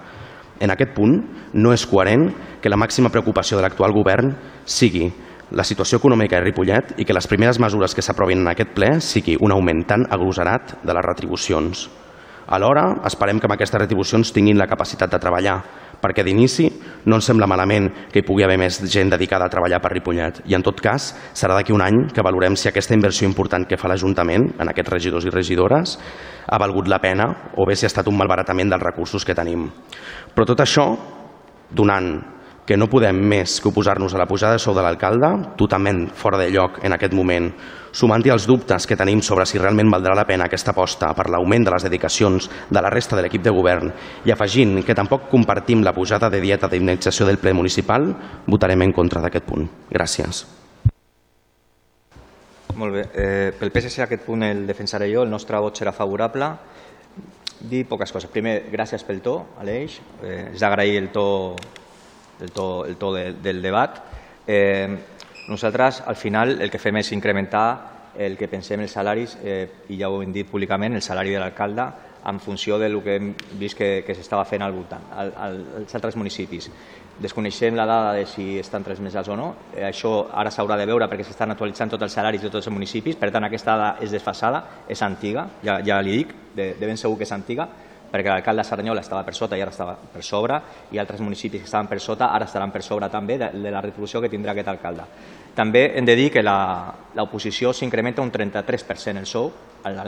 En 0.61 0.75
aquest 0.77 0.93
punt, 0.93 1.17
no 1.55 1.73
és 1.73 1.87
coherent 1.89 2.27
que 2.61 2.69
la 2.69 2.77
màxima 2.77 3.09
preocupació 3.09 3.57
de 3.57 3.65
l'actual 3.65 3.97
govern 3.97 4.35
sigui 4.67 5.07
la 5.57 5.65
situació 5.65 5.97
econòmica 5.97 6.37
de 6.37 6.45
Ripollet 6.51 6.93
i 7.01 7.09
que 7.09 7.17
les 7.17 7.27
primeres 7.27 7.57
mesures 7.57 7.97
que 7.97 8.05
s'aprovin 8.05 8.45
en 8.45 8.53
aquest 8.53 8.77
ple 8.77 8.93
sigui 9.01 9.41
un 9.41 9.57
augment 9.57 9.81
tan 9.89 10.05
agloserat 10.13 10.77
de 10.85 10.93
les 10.93 11.09
retribucions. 11.09 11.89
Alhora, 12.51 12.97
esperem 13.07 13.39
que 13.39 13.47
amb 13.47 13.55
aquestes 13.55 13.79
retribucions 13.79 14.33
tinguin 14.35 14.59
la 14.59 14.67
capacitat 14.67 15.13
de 15.13 15.21
treballar, 15.23 15.61
perquè 16.03 16.25
d'inici 16.27 16.65
no 17.07 17.19
ens 17.21 17.29
sembla 17.29 17.47
malament 17.47 17.87
que 18.11 18.23
hi 18.23 18.27
pugui 18.27 18.43
haver 18.43 18.57
més 18.59 18.81
gent 18.91 19.13
dedicada 19.13 19.47
a 19.47 19.53
treballar 19.53 19.79
per 19.85 19.93
Ripollet 19.93 20.41
i 20.51 20.57
en 20.57 20.65
tot 20.67 20.81
cas 20.83 21.13
serà 21.37 21.55
d'aquí 21.55 21.77
un 21.77 21.85
any 21.85 22.01
que 22.15 22.25
valorem 22.27 22.57
si 22.57 22.71
aquesta 22.71 22.97
inversió 22.97 23.29
important 23.29 23.69
que 23.69 23.79
fa 23.79 23.93
l'Ajuntament 23.93 24.49
en 24.59 24.73
aquests 24.73 24.95
regidors 24.97 25.29
i 25.29 25.35
regidores 25.35 25.95
ha 26.49 26.59
valgut 26.59 26.91
la 26.91 26.99
pena 26.99 27.29
o 27.55 27.69
bé 27.69 27.77
si 27.77 27.87
ha 27.87 27.93
estat 27.93 28.09
un 28.11 28.19
malbaratament 28.19 28.73
dels 28.73 28.83
recursos 28.83 29.25
que 29.25 29.37
tenim. 29.37 29.69
Però 30.35 30.49
tot 30.49 30.65
això 30.65 30.89
donant 31.71 32.40
que 32.71 32.77
no 32.79 32.87
podem 32.87 33.17
més 33.19 33.57
que 33.59 33.67
oposar-nos 33.67 34.13
a 34.15 34.19
la 34.21 34.29
pujada 34.31 34.55
de 34.55 34.63
sou 34.63 34.77
de 34.77 34.83
l'alcalde, 34.85 35.27
totalment 35.59 36.05
fora 36.15 36.39
de 36.39 36.53
lloc 36.55 36.77
en 36.87 36.95
aquest 36.95 37.17
moment, 37.19 37.49
sumant-hi 37.91 38.31
els 38.31 38.45
dubtes 38.47 38.85
que 38.87 38.95
tenim 38.95 39.19
sobre 39.27 39.43
si 39.43 39.59
realment 39.59 39.91
valdrà 39.91 40.13
la 40.15 40.25
pena 40.29 40.47
aquesta 40.47 40.71
aposta 40.71 41.09
per 41.19 41.25
l'augment 41.35 41.67
de 41.67 41.73
les 41.75 41.87
dedicacions 41.89 42.47
de 42.71 42.83
la 42.85 42.93
resta 42.95 43.19
de 43.19 43.25
l'equip 43.25 43.43
de 43.43 43.51
govern 43.57 43.91
i 44.23 44.31
afegint 44.31 44.85
que 44.87 44.95
tampoc 44.95 45.27
compartim 45.33 45.83
la 45.83 45.91
pujada 45.97 46.31
de 46.31 46.39
dieta 46.45 46.71
d'indemnització 46.71 47.27
del 47.27 47.41
ple 47.43 47.57
municipal, 47.59 48.07
votarem 48.47 48.87
en 48.87 48.95
contra 48.95 49.25
d'aquest 49.25 49.51
punt. 49.51 49.67
Gràcies. 49.91 50.45
Molt 52.79 53.01
bé. 53.01 53.05
Eh, 53.11 53.51
pel 53.59 53.75
PSC 53.75 54.07
aquest 54.07 54.23
punt 54.31 54.47
el 54.47 54.63
defensaré 54.71 55.11
jo, 55.11 55.27
el 55.27 55.35
nostre 55.35 55.59
vot 55.59 55.75
serà 55.75 55.91
favorable. 55.91 56.55
Dir 57.67 57.83
poques 57.91 58.15
coses. 58.15 58.31
Primer, 58.31 58.61
gràcies 58.71 59.03
pel 59.03 59.19
to, 59.27 59.41
Aleix. 59.59 59.99
Eh, 60.23 60.53
és 60.55 60.63
d'agrair 60.63 61.03
el 61.03 61.11
to 61.11 61.27
el 62.43 62.53
to, 62.53 62.85
el 62.87 62.97
to 62.97 63.15
de, 63.15 63.33
del 63.43 63.63
debat. 63.63 64.03
Eh, 64.47 64.89
nosaltres, 65.49 66.03
al 66.07 66.17
final, 66.17 66.61
el 66.61 66.71
que 66.71 66.79
fem 66.79 67.01
és 67.01 67.13
incrementar 67.13 67.67
el 68.19 68.37
que 68.37 68.49
pensem 68.51 68.81
els 68.83 68.93
salaris, 68.93 69.37
eh, 69.43 69.87
i 69.89 69.99
ja 70.01 70.11
ho 70.11 70.23
hem 70.23 70.33
dit 70.35 70.49
públicament, 70.49 70.95
el 70.95 71.03
salari 71.03 71.35
de 71.35 71.43
l'alcalde 71.43 71.87
en 72.27 72.41
funció 72.41 72.79
del 72.79 73.01
que 73.03 73.17
hem 73.17 73.35
vist 73.59 73.79
que, 73.79 74.03
que 74.07 74.15
s'estava 74.15 74.45
fent 74.45 74.63
al 74.63 74.75
voltant, 74.77 75.07
al, 75.17 75.33
al, 75.37 75.61
als 75.81 75.95
altres 75.97 76.19
municipis. 76.21 76.69
Desconeixem 77.21 77.77
la 77.77 77.87
dada 77.89 78.13
de 78.17 78.25
si 78.29 78.59
estan 78.59 78.85
tres 78.85 79.01
alts 79.01 79.29
o 79.29 79.37
no. 79.37 79.49
Eh, 79.77 79.85
això 79.89 80.31
ara 80.33 80.53
s'haurà 80.53 80.77
de 80.81 80.87
veure 80.89 81.09
perquè 81.09 81.25
s'estan 81.25 81.53
actualitzant 81.53 81.93
tots 81.93 82.09
els 82.09 82.17
salaris 82.17 82.43
de 82.43 82.51
tots 82.51 82.67
els 82.67 82.75
municipis. 82.75 83.17
Per 83.17 83.31
tant, 83.31 83.45
aquesta 83.45 83.77
dada 83.77 83.91
és 84.01 84.13
desfasada, 84.13 84.65
és 84.89 85.03
antiga, 85.03 85.47
ja, 85.65 85.81
ja 85.85 86.01
li 86.01 86.19
dic, 86.21 86.35
de, 86.57 86.75
de 86.81 86.87
ben 86.87 87.01
segur 87.01 87.19
que 87.19 87.29
és 87.29 87.33
antiga, 87.37 87.69
perquè 88.11 88.29
l'alcalde 88.29 88.63
de 88.63 89.01
estava 89.01 89.23
per 89.25 89.35
sota 89.35 89.57
i 89.57 89.63
ara 89.63 89.71
estava 89.71 89.97
per 89.97 90.23
sobre, 90.23 90.61
i 90.93 90.99
altres 90.99 91.21
municipis 91.21 91.61
que 91.61 91.67
estaven 91.67 91.87
per 91.87 92.01
sota 92.01 92.33
ara 92.35 92.45
estaran 92.45 92.71
per 92.71 92.83
sobre 92.83 93.09
també 93.09 93.39
de, 93.39 93.51
de 93.53 93.71
la 93.71 93.81
retribució 93.81 94.21
que 94.21 94.29
tindrà 94.29 94.53
aquest 94.53 94.69
alcalde. 94.69 95.05
També 95.55 95.97
hem 95.97 96.05
de 96.05 96.17
dir 96.17 96.31
que 96.31 96.43
l'oposició 96.43 97.73
s'incrementa 97.73 98.23
un 98.23 98.31
33% 98.33 99.19
el 99.19 99.27
sou, 99.27 99.53
a 99.83 99.91
la, 99.91 100.07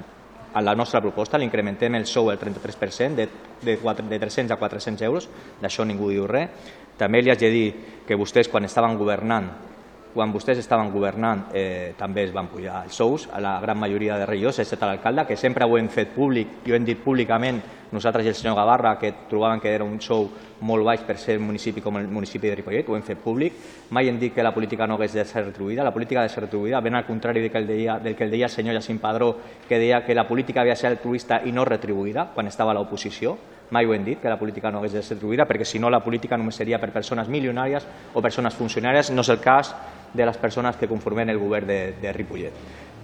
a 0.55 0.61
la 0.61 0.75
nostra 0.75 1.01
proposta 1.01 1.38
l'incrementem 1.38 1.95
el 1.95 2.07
sou 2.07 2.31
el 2.31 2.38
33%, 2.38 3.15
de, 3.15 3.29
de, 3.62 3.79
4, 3.79 4.07
de 4.09 4.19
300 4.19 4.53
a 4.53 4.59
400 4.61 5.03
euros, 5.03 5.29
d'això 5.61 5.85
ningú 5.85 6.11
diu 6.11 6.27
res. 6.27 6.51
També 6.99 7.23
li 7.23 7.31
haig 7.33 7.41
de 7.41 7.51
dir 7.51 7.69
que 8.07 8.19
vostès 8.19 8.51
quan 8.53 8.65
estaven 8.69 8.99
governant 8.99 9.71
quan 10.12 10.33
vostès 10.33 10.59
estaven 10.61 10.90
governant 10.92 11.46
eh, 11.55 11.94
també 11.98 12.27
es 12.27 12.33
van 12.35 12.51
pujar 12.53 12.83
els 12.85 12.96
sous 12.96 13.29
a 13.33 13.40
la 13.40 13.59
gran 13.61 13.79
majoria 13.81 14.18
de 14.20 14.27
regidors, 14.29 14.59
excepte 14.61 14.87
l'alcalde, 14.87 15.27
que 15.27 15.37
sempre 15.37 15.64
ho 15.64 15.79
hem 15.79 15.88
fet 15.88 16.12
públic 16.14 16.66
i 16.66 16.72
ho 16.72 16.77
hem 16.77 16.85
dit 16.85 17.01
públicament 17.01 17.62
nosaltres 17.92 18.25
i 18.25 18.29
el 18.29 18.35
senyor 18.35 18.57
Gavarra, 18.57 18.98
que 18.98 19.12
trobaven 19.29 19.61
que 19.61 19.70
era 19.72 19.85
un 19.85 20.01
sou 20.01 20.29
molt 20.64 20.85
baix 20.85 21.03
per 21.05 21.18
ser 21.20 21.37
un 21.38 21.46
municipi 21.46 21.83
com 21.85 21.98
el 22.01 22.09
municipi 22.09 22.48
de 22.48 22.57
Ripollet, 22.57 22.88
ho 22.88 22.96
hem 22.96 23.05
fet 23.05 23.20
públic. 23.20 23.57
Mai 23.90 24.09
hem 24.09 24.18
dit 24.18 24.35
que 24.35 24.42
la 24.42 24.55
política 24.55 24.87
no 24.87 24.96
hagués 24.96 25.12
de 25.12 25.25
ser 25.29 25.44
retribuïda, 25.44 25.85
la 25.85 25.92
política 25.92 26.20
ha 26.20 26.27
de 26.27 26.33
ser 26.33 26.44
retribuïda, 26.46 26.81
ben 26.81 26.96
al 26.96 27.07
contrari 27.07 27.40
del 27.40 27.51
que 27.51 27.59
el 27.59 27.66
deia, 27.66 27.98
del 28.01 28.16
que 28.16 28.25
el 28.25 28.31
deia 28.31 28.46
el 28.48 28.51
senyor 28.51 28.75
Jacint 28.81 29.01
Padró, 29.01 29.37
que 29.68 29.79
deia 29.79 30.05
que 30.05 30.14
la 30.14 30.27
política 30.27 30.62
havia 30.62 30.72
de 30.72 30.81
ser 30.81 30.90
altruista 30.90 31.42
i 31.44 31.53
no 31.53 31.66
retribuïda 31.68 32.31
quan 32.35 32.48
estava 32.48 32.72
a 32.72 32.79
l'oposició. 32.79 33.37
Mai 33.72 33.87
ho 33.87 33.94
hem 33.94 34.05
dit, 34.05 34.20
que 34.20 34.29
la 34.29 34.38
política 34.38 34.70
no 34.70 34.79
hagués 34.79 34.92
de 34.92 35.03
ser 35.03 35.16
retribuïda, 35.16 35.46
perquè 35.48 35.64
si 35.64 35.79
no 35.79 35.90
la 35.90 36.03
política 36.05 36.37
només 36.37 36.57
seria 36.57 36.81
per 36.81 36.92
persones 36.92 37.29
milionàries 37.29 37.87
o 38.12 38.20
persones 38.20 38.57
funcionàries. 38.57 39.11
No 39.12 39.25
és 39.25 39.33
el 39.33 39.40
cas 39.40 39.75
de 40.12 40.27
les 40.27 40.37
persones 40.37 40.77
que 40.77 40.88
conformen 40.88 41.31
el 41.31 41.38
govern 41.38 41.66
de, 41.66 41.81
de 42.01 42.12
Ripollet. 42.12 42.57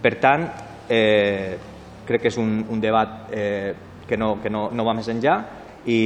Per 0.02 0.14
tant, 0.20 0.44
eh, 0.88 1.56
crec 2.06 2.24
que 2.24 2.32
és 2.32 2.38
un, 2.40 2.60
un 2.70 2.80
debat 2.80 3.32
eh, 3.32 3.72
que, 4.06 4.16
no, 4.16 4.36
que 4.42 4.50
no, 4.50 4.68
no 4.72 4.84
va 4.86 4.96
més 4.96 5.08
enllà 5.12 5.38
i, 5.86 6.00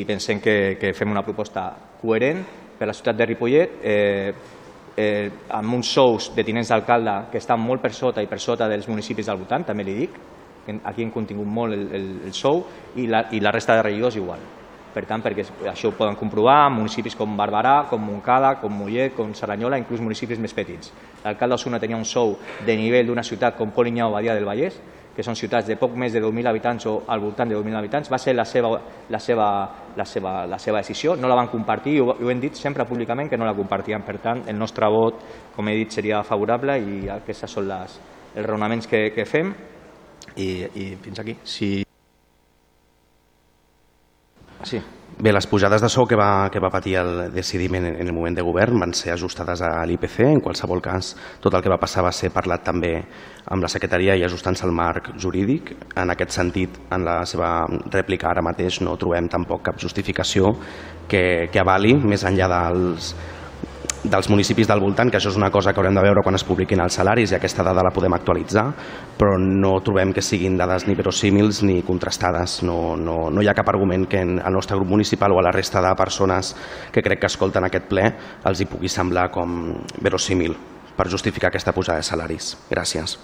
i 0.00 0.04
pensem 0.08 0.40
que, 0.42 0.76
que 0.80 0.92
fem 0.94 1.10
una 1.12 1.24
proposta 1.26 1.68
coherent 2.00 2.42
per 2.76 2.88
la 2.88 2.94
ciutat 2.96 3.16
de 3.16 3.26
Ripollet 3.26 3.78
eh, 3.82 4.32
eh, 4.96 5.30
amb 5.54 5.78
uns 5.78 5.92
sous 5.92 6.32
de 6.34 6.44
tinents 6.44 6.72
d'alcalde 6.72 7.30
que 7.32 7.38
estan 7.42 7.60
molt 7.62 7.82
per 7.84 7.92
sota 7.94 8.24
i 8.24 8.30
per 8.30 8.40
sota 8.42 8.68
dels 8.68 8.88
municipis 8.88 9.28
del 9.28 9.38
voltant, 9.40 9.64
també 9.68 9.86
li 9.86 9.96
dic, 10.02 10.18
aquí 10.84 11.04
hem 11.04 11.12
contingut 11.14 11.46
molt 11.46 11.76
el, 11.76 11.86
el, 11.94 12.06
el 12.26 12.34
sou 12.34 12.64
i 12.96 13.06
la, 13.06 13.26
i 13.32 13.40
la 13.40 13.52
resta 13.54 13.76
de 13.76 13.84
regidors 13.86 14.16
igual. 14.18 14.42
Per 14.96 15.04
tant, 15.04 15.20
perquè 15.20 15.44
això 15.68 15.90
ho 15.90 15.96
poden 15.96 16.16
comprovar 16.16 16.70
municipis 16.72 17.14
com 17.18 17.34
Barberà, 17.36 17.82
com 17.90 18.00
Montcada, 18.00 18.54
com 18.62 18.72
Mollet, 18.72 19.12
com 19.12 19.34
Serranyola, 19.36 19.76
inclús 19.76 20.00
municipis 20.00 20.40
més 20.40 20.56
petits. 20.56 20.88
L'alcalde 21.20 21.52
d'Osona 21.52 21.80
tenia 21.82 21.98
un 22.00 22.06
sou 22.08 22.32
de 22.64 22.76
nivell 22.80 23.10
d'una 23.10 23.24
ciutat 23.26 23.58
com 23.58 23.74
Polinyà 23.76 24.06
o 24.08 24.14
Badia 24.14 24.32
del 24.32 24.48
Vallès, 24.48 24.80
que 25.16 25.24
són 25.24 25.36
ciutats 25.36 25.68
de 25.68 25.78
poc 25.80 25.94
més 25.96 26.12
de 26.12 26.20
2.000 26.20 26.48
habitants 26.48 26.88
o 26.88 26.98
al 27.08 27.20
voltant 27.20 27.48
de 27.48 27.56
2.000 27.56 27.76
habitants, 27.78 28.10
va 28.12 28.18
ser 28.20 28.32
la 28.36 28.44
seva, 28.48 28.74
la, 29.08 29.20
seva, 29.20 29.46
la, 29.96 30.04
seva, 30.04 30.34
la 30.48 30.58
seva 30.60 30.82
decisió, 30.84 31.16
no 31.16 31.28
la 31.28 31.38
van 31.38 31.48
compartir 31.52 31.96
i 31.96 32.02
ho, 32.04 32.10
ho 32.12 32.32
hem 32.32 32.40
dit 32.40 32.56
sempre 32.56 32.84
públicament 32.88 33.32
que 33.32 33.40
no 33.40 33.48
la 33.48 33.56
compartien. 33.56 34.04
Per 34.04 34.18
tant, 34.24 34.44
el 34.48 34.56
nostre 34.60 34.88
vot, 34.92 35.24
com 35.56 35.68
he 35.68 35.78
dit, 35.80 35.92
seria 35.92 36.20
favorable 36.24 36.76
i 36.80 37.08
aquests 37.16 37.48
són 37.48 37.68
les, 37.72 37.96
els 38.34 38.46
raonaments 38.48 38.88
que, 38.88 39.08
que 39.16 39.28
fem 39.28 39.52
i, 40.36 40.48
i 40.76 40.94
fins 41.00 41.24
aquí. 41.24 41.36
Si... 41.44 41.85
Sí. 44.66 44.82
Bé, 45.16 45.30
les 45.32 45.46
pujades 45.48 45.80
de 45.80 45.88
sou 45.88 46.04
que 46.04 46.16
va, 46.18 46.50
que 46.52 46.60
va 46.60 46.68
patir 46.68 46.96
el 47.00 47.30
decidiment 47.32 47.86
en 47.88 48.02
el 48.02 48.12
moment 48.12 48.34
de 48.36 48.42
govern 48.44 48.82
van 48.82 48.90
ser 48.92 49.14
ajustades 49.14 49.62
a 49.64 49.70
l'IPC. 49.88 50.18
En 50.26 50.42
qualsevol 50.44 50.82
cas, 50.84 51.14
tot 51.40 51.54
el 51.54 51.62
que 51.64 51.72
va 51.72 51.78
passar 51.80 52.04
va 52.04 52.12
ser 52.12 52.28
parlat 52.34 52.66
també 52.66 52.90
amb 53.46 53.64
la 53.64 53.70
secretaria 53.72 54.16
i 54.18 54.26
ajustant-se 54.26 54.66
al 54.66 54.74
marc 54.76 55.14
jurídic. 55.22 55.72
En 55.96 56.12
aquest 56.12 56.36
sentit, 56.36 56.76
en 56.92 57.06
la 57.06 57.22
seva 57.24 57.52
rèplica 57.94 58.28
ara 58.28 58.44
mateix 58.44 58.82
no 58.84 58.98
trobem 59.00 59.30
tampoc 59.32 59.64
cap 59.70 59.80
justificació 59.80 60.52
que, 61.08 61.48
que 61.48 61.62
avali, 61.62 61.94
més 61.96 62.26
enllà 62.26 62.50
dels, 62.52 63.14
dels 64.10 64.28
municipis 64.30 64.68
del 64.68 64.80
voltant, 64.80 65.10
que 65.10 65.18
això 65.18 65.30
és 65.32 65.38
una 65.38 65.50
cosa 65.50 65.72
que 65.72 65.80
haurem 65.80 65.96
de 65.96 66.04
veure 66.04 66.22
quan 66.24 66.38
es 66.38 66.44
publiquin 66.46 66.80
els 66.84 66.98
salaris 66.98 67.32
i 67.32 67.36
aquesta 67.38 67.64
dada 67.66 67.84
la 67.84 67.92
podem 67.94 68.14
actualitzar, 68.16 68.66
però 69.18 69.36
no 69.40 69.76
trobem 69.84 70.12
que 70.14 70.24
siguin 70.24 70.56
dades 70.58 70.86
ni 70.86 70.96
verosímils 70.98 71.62
ni 71.66 71.80
contrastades. 71.86 72.60
No, 72.66 72.96
no, 72.96 73.18
no 73.30 73.42
hi 73.42 73.50
ha 73.50 73.56
cap 73.56 73.68
argument 73.72 74.06
que 74.10 74.22
en 74.22 74.38
el 74.38 74.54
nostre 74.54 74.76
grup 74.76 74.92
municipal 74.94 75.32
o 75.32 75.40
a 75.40 75.46
la 75.48 75.54
resta 75.54 75.82
de 75.82 75.94
persones 75.96 76.54
que 76.92 77.02
crec 77.02 77.24
que 77.24 77.30
escolten 77.30 77.66
aquest 77.66 77.88
ple 77.90 78.10
els 78.46 78.60
hi 78.60 78.68
pugui 78.70 78.88
semblar 78.92 79.30
com 79.34 79.74
verosímil 80.02 80.56
per 80.96 81.10
justificar 81.12 81.50
aquesta 81.50 81.74
pujada 81.76 82.00
de 82.00 82.08
salaris. 82.08 82.54
Gràcies. 82.70 83.18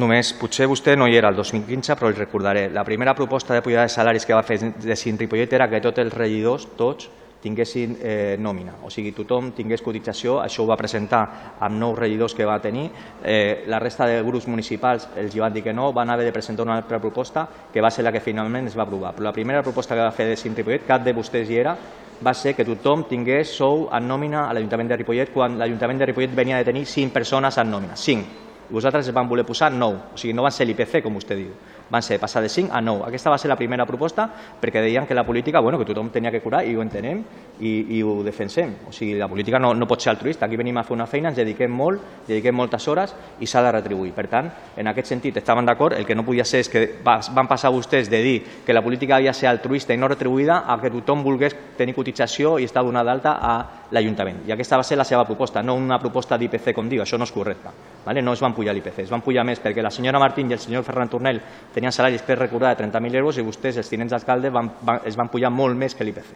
Només, 0.00 0.30
potser 0.38 0.68
vostè 0.70 0.94
no 0.94 1.08
hi 1.10 1.16
era 1.18 1.32
el 1.32 1.36
2015, 1.36 1.96
però 1.98 2.10
el 2.12 2.14
recordaré. 2.14 2.68
La 2.70 2.84
primera 2.86 3.14
proposta 3.18 3.56
de 3.56 3.62
pujada 3.62 3.88
de 3.88 3.94
salaris 3.94 4.26
que 4.26 4.36
va 4.36 4.44
fer 4.46 4.60
de 4.70 4.96
Cint 4.96 5.18
Ripollet 5.18 5.52
era 5.52 5.66
que 5.68 5.80
tots 5.82 5.98
els 5.98 6.14
regidors, 6.14 6.68
tots, 6.78 7.08
tinguessin 7.40 7.96
eh, 8.00 8.36
nòmina, 8.38 8.76
o 8.84 8.90
sigui, 8.92 9.12
tothom 9.16 9.50
tingués 9.56 9.82
cotització, 9.82 10.38
això 10.44 10.62
ho 10.64 10.68
va 10.68 10.76
presentar 10.76 11.22
amb 11.60 11.78
nous 11.80 11.96
regidors 11.98 12.34
que 12.36 12.46
va 12.46 12.58
tenir, 12.60 12.88
eh, 13.24 13.64
la 13.66 13.80
resta 13.80 14.06
de 14.06 14.20
grups 14.22 14.46
municipals 14.48 15.08
els 15.16 15.36
van 15.40 15.52
dir 15.52 15.64
que 15.64 15.72
no, 15.72 15.92
van 15.96 16.10
haver 16.10 16.26
de 16.28 16.34
presentar 16.36 16.66
una 16.66 16.76
altra 16.76 17.00
proposta 17.00 17.46
que 17.72 17.80
va 17.80 17.90
ser 17.90 18.04
la 18.04 18.12
que 18.12 18.20
finalment 18.20 18.68
es 18.68 18.76
va 18.76 18.84
aprovar. 18.84 19.14
Però 19.16 19.24
la 19.24 19.32
primera 19.32 19.62
proposta 19.62 19.94
que 19.94 20.04
va 20.04 20.12
fer 20.12 20.28
de 20.28 20.36
Cint 20.36 20.56
Ripollet, 20.56 20.86
cap 20.86 21.04
de 21.04 21.16
vostès 21.16 21.48
hi 21.48 21.58
era, 21.62 21.76
va 22.20 22.34
ser 22.34 22.52
que 22.54 22.66
tothom 22.68 23.06
tingués 23.08 23.48
sou 23.56 23.88
en 23.96 24.06
nòmina 24.06 24.44
a 24.46 24.52
l'Ajuntament 24.52 24.92
de 24.92 25.00
Ripollet 25.00 25.32
quan 25.32 25.56
l'Ajuntament 25.58 25.98
de 25.98 26.10
Ripollet 26.12 26.36
venia 26.36 26.60
de 26.60 26.68
tenir 26.68 26.84
5 26.84 27.12
persones 27.14 27.56
en 27.58 27.70
nòmina, 27.70 27.96
5. 27.96 28.38
I 28.70 28.72
vosaltres 28.72 29.08
van 29.16 29.28
voler 29.28 29.46
posar 29.48 29.72
9, 29.72 30.12
o 30.14 30.18
sigui, 30.20 30.36
no 30.36 30.44
van 30.44 30.52
ser 30.52 30.68
l'IPC, 30.68 31.00
com 31.02 31.16
vostè 31.16 31.38
diu 31.38 31.54
van 31.90 32.02
ser 32.02 32.18
passar 32.20 32.42
de 32.42 32.48
5 32.48 32.72
a 32.72 32.80
9. 32.80 33.04
Aquesta 33.08 33.30
va 33.30 33.38
ser 33.38 33.50
la 33.50 33.56
primera 33.58 33.86
proposta 33.86 34.28
perquè 34.60 34.80
deien 34.80 35.06
que 35.06 35.14
la 35.14 35.26
política, 35.26 35.60
bueno, 35.60 35.78
que 35.78 35.84
tothom 35.84 36.10
tenia 36.10 36.30
que 36.30 36.40
curar 36.40 36.64
i 36.66 36.76
ho 36.76 36.82
entenem 36.82 37.22
i, 37.60 37.98
i 37.98 38.02
ho 38.02 38.22
defensem. 38.24 38.76
O 38.88 38.92
sigui, 38.92 39.18
la 39.18 39.28
política 39.28 39.58
no, 39.58 39.74
no 39.74 39.88
pot 39.90 40.02
ser 40.02 40.12
altruista. 40.14 40.46
Aquí 40.46 40.56
venim 40.56 40.78
a 40.78 40.84
fer 40.86 40.94
una 40.94 41.08
feina, 41.10 41.30
ens 41.30 41.40
dediquem 41.40 41.70
molt, 41.70 42.24
dediquem 42.28 42.56
moltes 42.56 42.86
hores 42.88 43.14
i 43.40 43.48
s'ha 43.50 43.64
de 43.66 43.74
retribuir. 43.74 44.14
Per 44.16 44.26
tant, 44.30 44.50
en 44.76 44.92
aquest 44.92 45.10
sentit 45.10 45.36
estaven 45.42 45.66
d'acord. 45.66 45.98
El 45.98 46.06
que 46.06 46.14
no 46.14 46.24
podia 46.24 46.46
ser 46.46 46.62
és 46.64 46.70
que 46.70 46.86
van 47.04 47.50
passar 47.50 47.74
vostès 47.74 48.10
de 48.10 48.22
dir 48.22 48.38
que 48.66 48.76
la 48.76 48.82
política 48.82 49.16
havia 49.16 49.34
de 49.34 49.40
ser 49.42 49.50
altruista 49.50 49.94
i 49.94 50.00
no 50.00 50.08
retribuïda 50.08 50.62
a 50.66 50.78
que 50.80 50.92
tothom 50.94 51.24
volgués 51.26 51.56
tenir 51.76 51.96
cotització 51.96 52.58
i 52.58 52.68
estar 52.68 52.84
donada 52.86 53.10
d'alta 53.10 53.38
a 53.40 53.79
l'Ajuntament. 53.90 54.44
I 54.46 54.52
aquesta 54.54 54.78
va 54.78 54.84
ser 54.86 54.96
la 54.98 55.04
seva 55.04 55.24
proposta, 55.26 55.62
no 55.62 55.74
una 55.74 55.98
proposta 55.98 56.38
d'IPC, 56.38 56.72
com 56.74 56.88
diu, 56.88 57.02
això 57.02 57.18
no 57.18 57.26
és 57.26 57.32
correcte. 57.34 57.72
Vale? 58.04 58.22
No 58.22 58.34
es 58.36 58.42
van 58.42 58.54
pujar 58.54 58.74
l'IPC, 58.74 59.02
es 59.02 59.10
van 59.10 59.22
pujar 59.24 59.44
més 59.46 59.60
perquè 59.62 59.82
la 59.82 59.90
senyora 59.90 60.20
Martín 60.22 60.50
i 60.50 60.54
el 60.54 60.62
senyor 60.62 60.84
Ferran 60.86 61.10
Tornel 61.10 61.40
tenien 61.74 61.92
salaris 61.92 62.22
per 62.22 62.38
recordar 62.38 62.74
de 62.76 62.84
30.000 62.84 63.18
euros 63.18 63.38
i 63.38 63.46
vostès, 63.46 63.80
els 63.82 63.90
tinents 63.90 64.14
d'alcalde, 64.14 64.52
van, 64.54 64.70
van, 64.82 65.00
es 65.06 65.18
van 65.18 65.30
pujar 65.32 65.50
molt 65.50 65.76
més 65.78 65.94
que 65.94 66.06
l'IPC. 66.06 66.34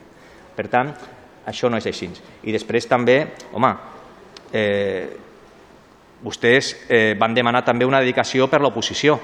Per 0.57 0.67
tant, 0.71 0.91
això 1.47 1.71
no 1.71 1.79
és 1.79 1.87
així. 1.87 2.11
I 2.43 2.55
després 2.55 2.89
també, 2.91 3.21
home, 3.53 3.71
eh, 4.53 5.07
vostès 6.25 6.75
eh, 6.89 7.15
van 7.21 7.35
demanar 7.37 7.63
també 7.65 7.87
una 7.87 8.01
dedicació 8.01 8.49
per 8.51 8.61
l'oposició. 8.65 9.19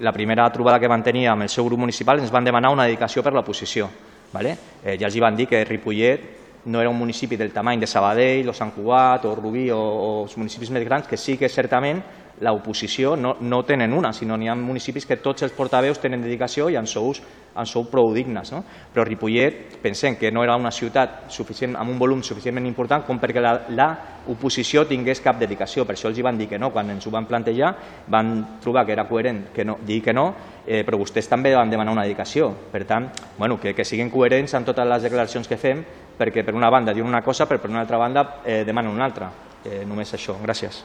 La 0.00 0.12
primera 0.12 0.48
trobada 0.52 0.80
que 0.80 0.88
van 0.88 1.04
tenir 1.04 1.28
amb 1.28 1.44
el 1.44 1.52
seu 1.52 1.64
grup 1.64 1.80
municipal 1.80 2.20
ens 2.20 2.32
van 2.32 2.44
demanar 2.44 2.72
una 2.72 2.88
dedicació 2.88 3.22
per 3.22 3.32
l'oposició. 3.32 3.88
Vale? 4.32 4.56
Eh, 4.84 4.96
ja 4.98 5.08
els 5.08 5.16
hi 5.16 5.22
van 5.22 5.36
dir 5.36 5.48
que 5.50 5.64
Ripollet 5.64 6.39
no 6.64 6.80
era 6.80 6.90
un 6.90 6.98
municipi 6.98 7.36
del 7.36 7.52
tamany 7.52 7.80
de 7.80 7.88
Sabadell 7.88 8.48
o 8.48 8.54
Sant 8.56 8.72
Cugat 8.74 9.24
o 9.24 9.34
Rubí 9.34 9.70
o, 9.70 9.78
o 9.80 10.10
els 10.24 10.36
municipis 10.36 10.70
més 10.70 10.84
grans, 10.84 11.08
que 11.08 11.16
sí 11.16 11.36
que 11.40 11.48
certament 11.48 12.02
l'oposició 12.40 13.16
no, 13.16 13.36
no 13.40 13.62
tenen 13.68 13.92
una, 13.92 14.12
sinó 14.16 14.36
n'hi 14.40 14.48
ha 14.48 14.56
municipis 14.56 15.04
que 15.06 15.18
tots 15.20 15.44
els 15.44 15.52
portaveus 15.52 16.00
tenen 16.00 16.22
dedicació 16.24 16.70
i 16.72 16.78
en 16.80 16.88
sous, 16.88 17.20
en 17.56 17.66
sou 17.68 17.84
prou 17.90 18.12
dignes. 18.14 18.52
No? 18.54 18.62
Però 18.94 19.04
Ripollet 19.04 19.76
pensem 19.82 20.16
que 20.16 20.30
no 20.32 20.44
era 20.44 20.56
una 20.56 20.72
ciutat 20.72 21.28
suficient, 21.32 21.76
amb 21.76 21.92
un 21.92 21.98
volum 22.00 22.22
suficientment 22.24 22.66
important 22.66 23.04
com 23.06 23.20
perquè 23.20 23.42
l'oposició 23.42 24.86
tingués 24.88 25.20
cap 25.20 25.38
dedicació. 25.40 25.84
Per 25.84 25.96
això 25.96 26.08
els 26.08 26.18
hi 26.18 26.24
van 26.24 26.38
dir 26.38 26.48
que 26.48 26.58
no. 26.58 26.72
Quan 26.72 26.90
ens 26.94 27.06
ho 27.06 27.12
van 27.12 27.28
plantejar 27.28 27.74
van 28.08 28.60
trobar 28.62 28.86
que 28.86 28.96
era 28.96 29.08
coherent 29.08 29.50
que 29.54 29.64
no, 29.64 29.76
dir 29.84 30.00
que 30.02 30.14
no, 30.16 30.30
eh, 30.66 30.82
però 30.86 31.00
vostès 31.00 31.28
també 31.28 31.52
van 31.54 31.70
demanar 31.70 31.92
una 31.92 32.06
dedicació. 32.08 32.52
Per 32.72 32.84
tant, 32.88 33.10
bueno, 33.36 33.60
que, 33.60 33.74
que 33.74 33.84
siguin 33.84 34.10
coherents 34.10 34.54
en 34.54 34.64
totes 34.64 34.88
les 34.88 35.08
declaracions 35.10 35.48
que 35.48 35.60
fem, 35.60 35.84
perquè 36.20 36.44
per 36.44 36.52
una 36.52 36.68
banda 36.68 36.92
diuen 36.92 37.08
una 37.08 37.22
cosa, 37.24 37.46
però 37.48 37.62
per 37.62 37.70
una 37.72 37.80
altra 37.80 37.96
banda 37.96 38.42
eh, 38.44 38.62
demanen 38.64 38.92
una 38.92 39.08
altra. 39.08 39.30
Eh, 39.64 39.84
només 39.88 40.12
això. 40.12 40.36
Gràcies. 40.44 40.82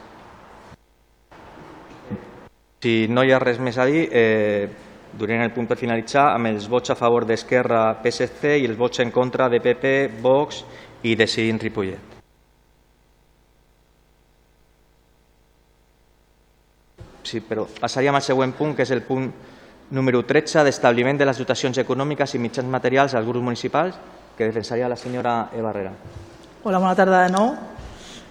Si 2.80 3.08
no 3.10 3.24
hi 3.24 3.34
ha 3.34 3.39
res 3.41 3.60
més 3.60 3.78
a 3.82 3.86
dir, 3.89 4.08
eh, 4.12 4.69
durant 5.15 5.41
el 5.43 5.52
punt 5.52 5.67
per 5.67 5.78
finalitzar 5.80 6.30
amb 6.34 6.52
els 6.52 6.67
vots 6.71 6.91
a 6.91 6.95
favor 7.00 7.26
d'Esquerra, 7.28 7.98
PSC 8.04 8.60
i 8.62 8.67
els 8.69 8.78
vots 8.78 9.00
en 9.04 9.12
contra 9.12 9.50
de 9.50 9.60
PP, 9.63 9.95
Vox 10.21 10.63
i 11.04 11.15
de 11.15 11.28
Cint 11.28 11.60
Ripollet. 11.63 12.13
Sí, 17.26 17.41
però 17.41 17.65
passaríem 17.80 18.15
al 18.15 18.21
següent 18.21 18.54
punt, 18.54 18.76
que 18.78 18.86
és 18.86 18.91
el 18.93 19.02
punt 19.02 19.32
número 19.91 20.21
13 20.26 20.63
d'establiment 20.63 21.17
de 21.17 21.26
les 21.26 21.39
dotacions 21.41 21.80
econòmiques 21.82 22.36
i 22.36 22.41
mitjans 22.41 22.69
materials 22.69 23.15
als 23.15 23.26
grups 23.26 23.43
municipals, 23.43 23.98
que 24.36 24.45
defensaria 24.45 24.89
la 24.89 24.95
senyora 24.95 25.50
Eva 25.56 25.69
Herrera. 25.69 25.91
Hola, 26.63 26.80
bona 26.80 26.95
tarda 26.95 27.24
de 27.24 27.32
nou. 27.32 27.54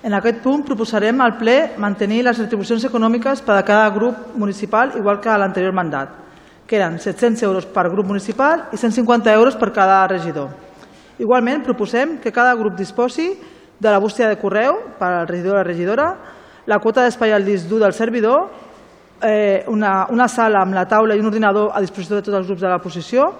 En 0.04 0.12
aquest 0.12 0.42
punt 0.44 0.64
proposarem 0.66 1.20
al 1.24 1.38
ple 1.40 1.72
mantenir 1.80 2.20
les 2.26 2.38
retribucions 2.38 2.84
econòmiques 2.84 3.40
per 3.40 3.56
a 3.56 3.64
cada 3.64 3.88
grup 3.94 4.34
municipal 4.36 4.92
igual 4.98 5.20
que 5.20 5.30
a 5.32 5.38
l'anterior 5.40 5.72
mandat, 5.72 6.10
que 6.66 6.76
eren 6.76 6.98
700 7.00 7.42
euros 7.48 7.64
per 7.64 7.88
grup 7.88 8.06
municipal 8.06 8.66
i 8.72 8.76
150 8.76 9.32
euros 9.32 9.56
per 9.56 9.72
cada 9.72 10.02
regidor. 10.08 10.50
Igualment, 11.18 11.62
proposem 11.64 12.18
que 12.18 12.32
cada 12.32 12.52
grup 12.54 12.76
disposi 12.76 13.32
de 13.80 13.90
la 13.90 13.98
bústia 13.98 14.28
de 14.28 14.36
correu 14.36 14.76
per 14.98 15.08
al 15.08 15.28
regidor 15.28 15.54
o 15.54 15.58
la 15.62 15.64
regidora, 15.64 16.08
la 16.66 16.80
quota 16.80 17.04
d'espai 17.04 17.32
al 17.32 17.44
disc 17.44 17.68
dur 17.68 17.80
del 17.80 17.94
servidor, 17.94 18.50
eh, 19.22 19.64
una, 19.68 20.06
una 20.10 20.28
sala 20.28 20.60
amb 20.60 20.74
la 20.74 20.84
taula 20.88 21.16
i 21.16 21.20
un 21.20 21.32
ordinador 21.32 21.72
a 21.72 21.80
disposició 21.80 22.16
de 22.16 22.26
tots 22.26 22.36
els 22.36 22.46
grups 22.46 22.60
de 22.60 22.68
la 22.68 22.82
posició, 22.82 23.32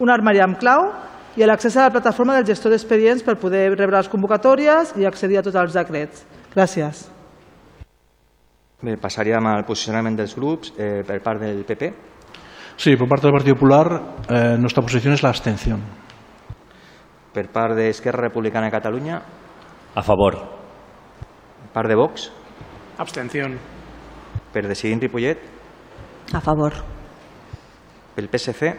un 0.00 0.08
armari 0.08 0.40
amb 0.40 0.56
clau 0.56 0.88
i 1.36 1.46
l'accés 1.46 1.76
a 1.76 1.84
la 1.86 1.90
plataforma 1.94 2.34
del 2.36 2.46
gestor 2.48 2.72
d'expedients 2.72 3.22
per 3.22 3.36
poder 3.38 3.68
rebre 3.76 3.96
les 3.96 4.08
convocatòries 4.10 4.94
i 4.98 5.06
accedir 5.06 5.38
a 5.38 5.42
tots 5.46 5.56
els 5.56 5.74
decrets. 5.76 6.24
Gràcies. 6.54 7.06
Bé, 8.82 8.96
passaríem 8.96 9.44
al 9.46 9.64
posicionament 9.68 10.16
dels 10.16 10.34
grups 10.34 10.72
eh, 10.78 11.02
per 11.06 11.20
part 11.22 11.40
del 11.42 11.64
PP. 11.68 11.90
Sí, 12.80 12.96
por 12.96 13.08
parte 13.08 13.26
del 13.26 13.34
Partido 13.36 13.54
Popular, 13.54 14.00
eh, 14.28 14.56
nuestra 14.58 14.82
posición 14.82 15.12
es 15.12 15.22
la 15.22 15.28
abstención. 15.28 15.82
Per 17.32 17.46
part 17.52 17.76
d'Esquerra 17.76 18.22
Republicana 18.28 18.66
de 18.66 18.72
Catalunya, 18.72 19.20
A 19.94 20.02
favor. 20.02 20.34
per 20.34 21.72
part 21.74 21.88
de 21.88 21.94
Vox, 21.94 22.30
Abstención. 22.98 23.58
per 24.52 24.66
decidir 24.66 24.98
Ripollet, 25.00 25.38
A 26.32 26.40
favor. 26.40 26.72
pel 28.16 28.28
PSC. 28.28 28.74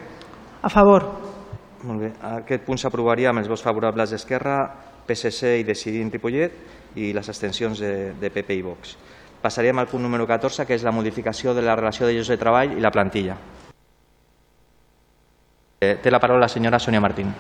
A 0.63 0.69
favor. 0.69 1.30
Molt 1.83 2.01
bé. 2.03 2.11
Aquest 2.21 2.65
punt 2.65 2.77
s'aprovaria 2.77 3.31
amb 3.31 3.41
els 3.41 3.49
vots 3.49 3.63
favorables 3.65 4.13
d'Esquerra, 4.13 4.57
PSC 5.07 5.55
i 5.61 5.65
decidir 5.65 6.03
Ripollet 6.11 6.53
i 6.95 7.11
les 7.15 7.29
abstencions 7.29 7.79
de, 7.81 8.13
de 8.19 8.29
PP 8.29 8.57
i 8.59 8.61
Vox. 8.65 8.95
Passaríem 9.41 9.79
al 9.81 9.89
punt 9.89 10.03
número 10.05 10.27
14, 10.29 10.67
que 10.69 10.77
és 10.77 10.85
la 10.85 10.93
modificació 10.93 11.55
de 11.57 11.63
la 11.65 11.75
relació 11.75 12.05
de 12.05 12.13
llocs 12.13 12.29
de 12.29 12.37
treball 12.37 12.75
i 12.77 12.83
la 12.83 12.91
plantilla. 12.93 13.37
Eh, 15.81 15.95
té 15.97 16.11
la 16.13 16.19
paraula 16.21 16.45
la 16.45 16.53
senyora 16.53 16.77
Sònia 16.77 17.01
Martín. 17.01 17.33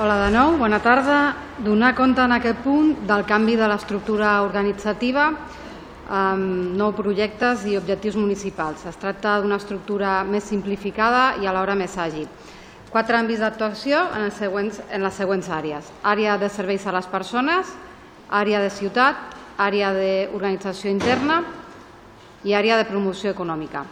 Hola 0.00 0.16
de 0.24 0.30
nou, 0.32 0.56
bona 0.56 0.80
tarda. 0.80 1.18
Donar 1.60 1.94
compte 1.96 2.24
en 2.24 2.32
aquest 2.36 2.62
punt 2.64 2.94
del 3.08 3.24
canvi 3.28 3.56
de 3.56 3.68
l'estructura 3.68 4.40
organitzativa 4.44 5.28
amb 6.08 6.76
nou 6.78 6.92
projectes 6.94 7.64
i 7.66 7.76
objectius 7.76 8.16
municipals. 8.16 8.84
Es 8.86 8.98
tracta 9.00 9.40
d'una 9.40 9.58
estructura 9.58 10.22
més 10.24 10.46
simplificada 10.46 11.36
i 11.42 11.46
alhora 11.46 11.74
més 11.74 11.96
àgil. 11.98 12.28
Quatre 12.90 13.18
àmbits 13.18 13.42
d'actuació 13.42 13.98
en, 14.14 14.28
els 14.28 14.38
següents, 14.38 14.80
en 14.90 15.02
les 15.02 15.14
següents 15.14 15.48
àrees. 15.50 15.90
Àrea 16.06 16.38
de 16.38 16.48
serveis 16.48 16.86
a 16.86 16.94
les 16.94 17.06
persones, 17.10 17.74
àrea 18.30 18.62
de 18.62 18.70
ciutat, 18.70 19.18
àrea 19.58 19.92
d'organització 19.92 20.90
interna 20.90 21.42
i 22.44 22.54
àrea 22.54 22.78
de 22.78 22.86
promoció 22.86 23.30
econòmica. 23.34 23.84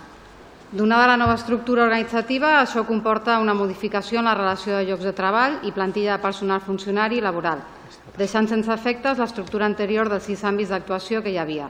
Donada 0.75 1.07
la 1.07 1.17
nova 1.17 1.37
estructura 1.39 1.85
organitzativa, 1.85 2.61
això 2.61 2.83
comporta 2.87 3.39
una 3.39 3.55
modificació 3.55 4.19
en 4.19 4.27
la 4.27 4.35
relació 4.35 4.75
de 4.79 4.87
llocs 4.89 5.05
de 5.07 5.13
treball 5.15 5.61
i 5.63 5.73
plantilla 5.73 6.17
de 6.17 6.23
personal 6.23 6.63
funcionari 6.63 7.19
i 7.19 7.23
laboral, 7.23 7.61
deixant 8.19 8.49
sense 8.51 8.73
efectes 8.73 9.19
l'estructura 9.19 9.67
anterior 9.67 10.11
dels 10.11 10.27
sis 10.27 10.43
àmbits 10.43 10.73
d'actuació 10.75 11.23
que 11.23 11.31
hi 11.31 11.39
havia. 11.39 11.69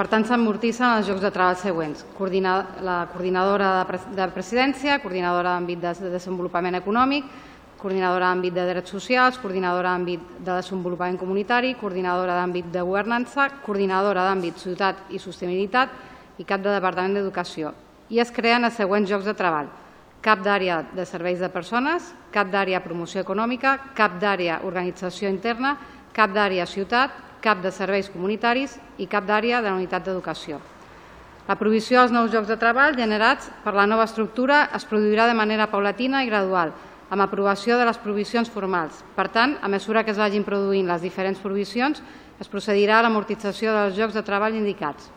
Per 0.00 0.06
tant, 0.08 0.22
s'amortissen 0.24 0.94
els 0.96 1.08
llocs 1.10 1.20
de 1.20 1.28
treball 1.28 1.58
següents. 1.60 2.06
Coordina- 2.16 2.64
la 2.80 3.06
coordinadora 3.12 3.66
de, 3.80 3.84
pres- 3.84 4.06
de 4.16 4.28
presidència, 4.32 4.94
coordinadora 5.02 5.50
d'àmbit 5.58 5.78
de 5.82 5.92
de 5.92 6.10
desenvolupament 6.14 6.74
econòmic, 6.78 7.26
coordinadora 7.76 8.30
d'àmbit 8.30 8.54
de 8.54 8.64
drets 8.64 8.88
socials, 8.88 9.36
coordinadora 9.36 9.90
d'àmbit 9.92 10.20
de 10.38 10.54
desenvolupament 10.56 11.18
comunitari, 11.18 11.74
coordinadora 11.74 12.32
d'àmbit 12.40 12.72
de 12.72 12.80
governança, 12.80 13.50
coordinadora 13.60 14.24
d'àmbit 14.24 14.56
ciutat 14.56 14.96
i 15.10 15.18
sostenibilitat 15.18 15.90
i 16.38 16.44
cap 16.44 16.62
de 16.62 16.72
departament 16.72 17.12
d'educació. 17.20 17.74
I 18.08 18.20
es 18.20 18.30
creen 18.32 18.64
els 18.64 18.80
següents 18.80 19.10
llocs 19.10 19.26
de 19.26 19.34
treball. 19.34 19.68
Cap 20.22 20.40
d'àrea 20.40 20.82
de 20.96 21.04
serveis 21.04 21.40
de 21.40 21.50
persones, 21.50 22.14
cap 22.32 22.48
d'àrea 22.48 22.80
promoció 22.80 23.20
econòmica, 23.20 23.76
cap 23.94 24.16
d'àrea 24.18 24.62
organització 24.64 25.28
interna, 25.28 25.76
cap 26.14 26.30
d'àrea 26.32 26.64
ciutat, 26.64 27.10
cap 27.42 27.62
de 27.62 27.72
serveis 27.72 28.10
comunitaris 28.12 28.76
i 28.98 29.08
cap 29.10 29.26
d'àrea 29.26 29.60
de 29.60 29.70
la 29.70 29.78
unitat 29.78 30.04
d'educació. 30.04 30.60
La 31.48 31.56
provisió 31.58 31.98
dels 31.98 32.12
nous 32.14 32.30
llocs 32.30 32.46
de 32.46 32.56
treball 32.60 32.94
generats 32.94 33.48
per 33.64 33.74
la 33.74 33.86
nova 33.90 34.04
estructura 34.06 34.68
es 34.76 34.84
produirà 34.86 35.26
de 35.26 35.34
manera 35.34 35.66
paulatina 35.72 36.22
i 36.22 36.28
gradual, 36.28 36.70
amb 37.10 37.24
aprovació 37.24 37.78
de 37.78 37.88
les 37.88 37.98
provisions 37.98 38.50
formals. 38.50 39.00
Per 39.16 39.26
tant, 39.34 39.56
a 39.60 39.68
mesura 39.68 40.04
que 40.04 40.14
es 40.14 40.20
vagin 40.20 40.46
produint 40.46 40.86
les 40.86 41.02
diferents 41.02 41.40
provisions, 41.42 42.02
es 42.40 42.48
procedirà 42.48 43.00
a 43.00 43.02
l'amortització 43.02 43.74
dels 43.74 43.98
llocs 43.98 44.14
de 44.14 44.22
treball 44.22 44.54
indicats. 44.54 45.10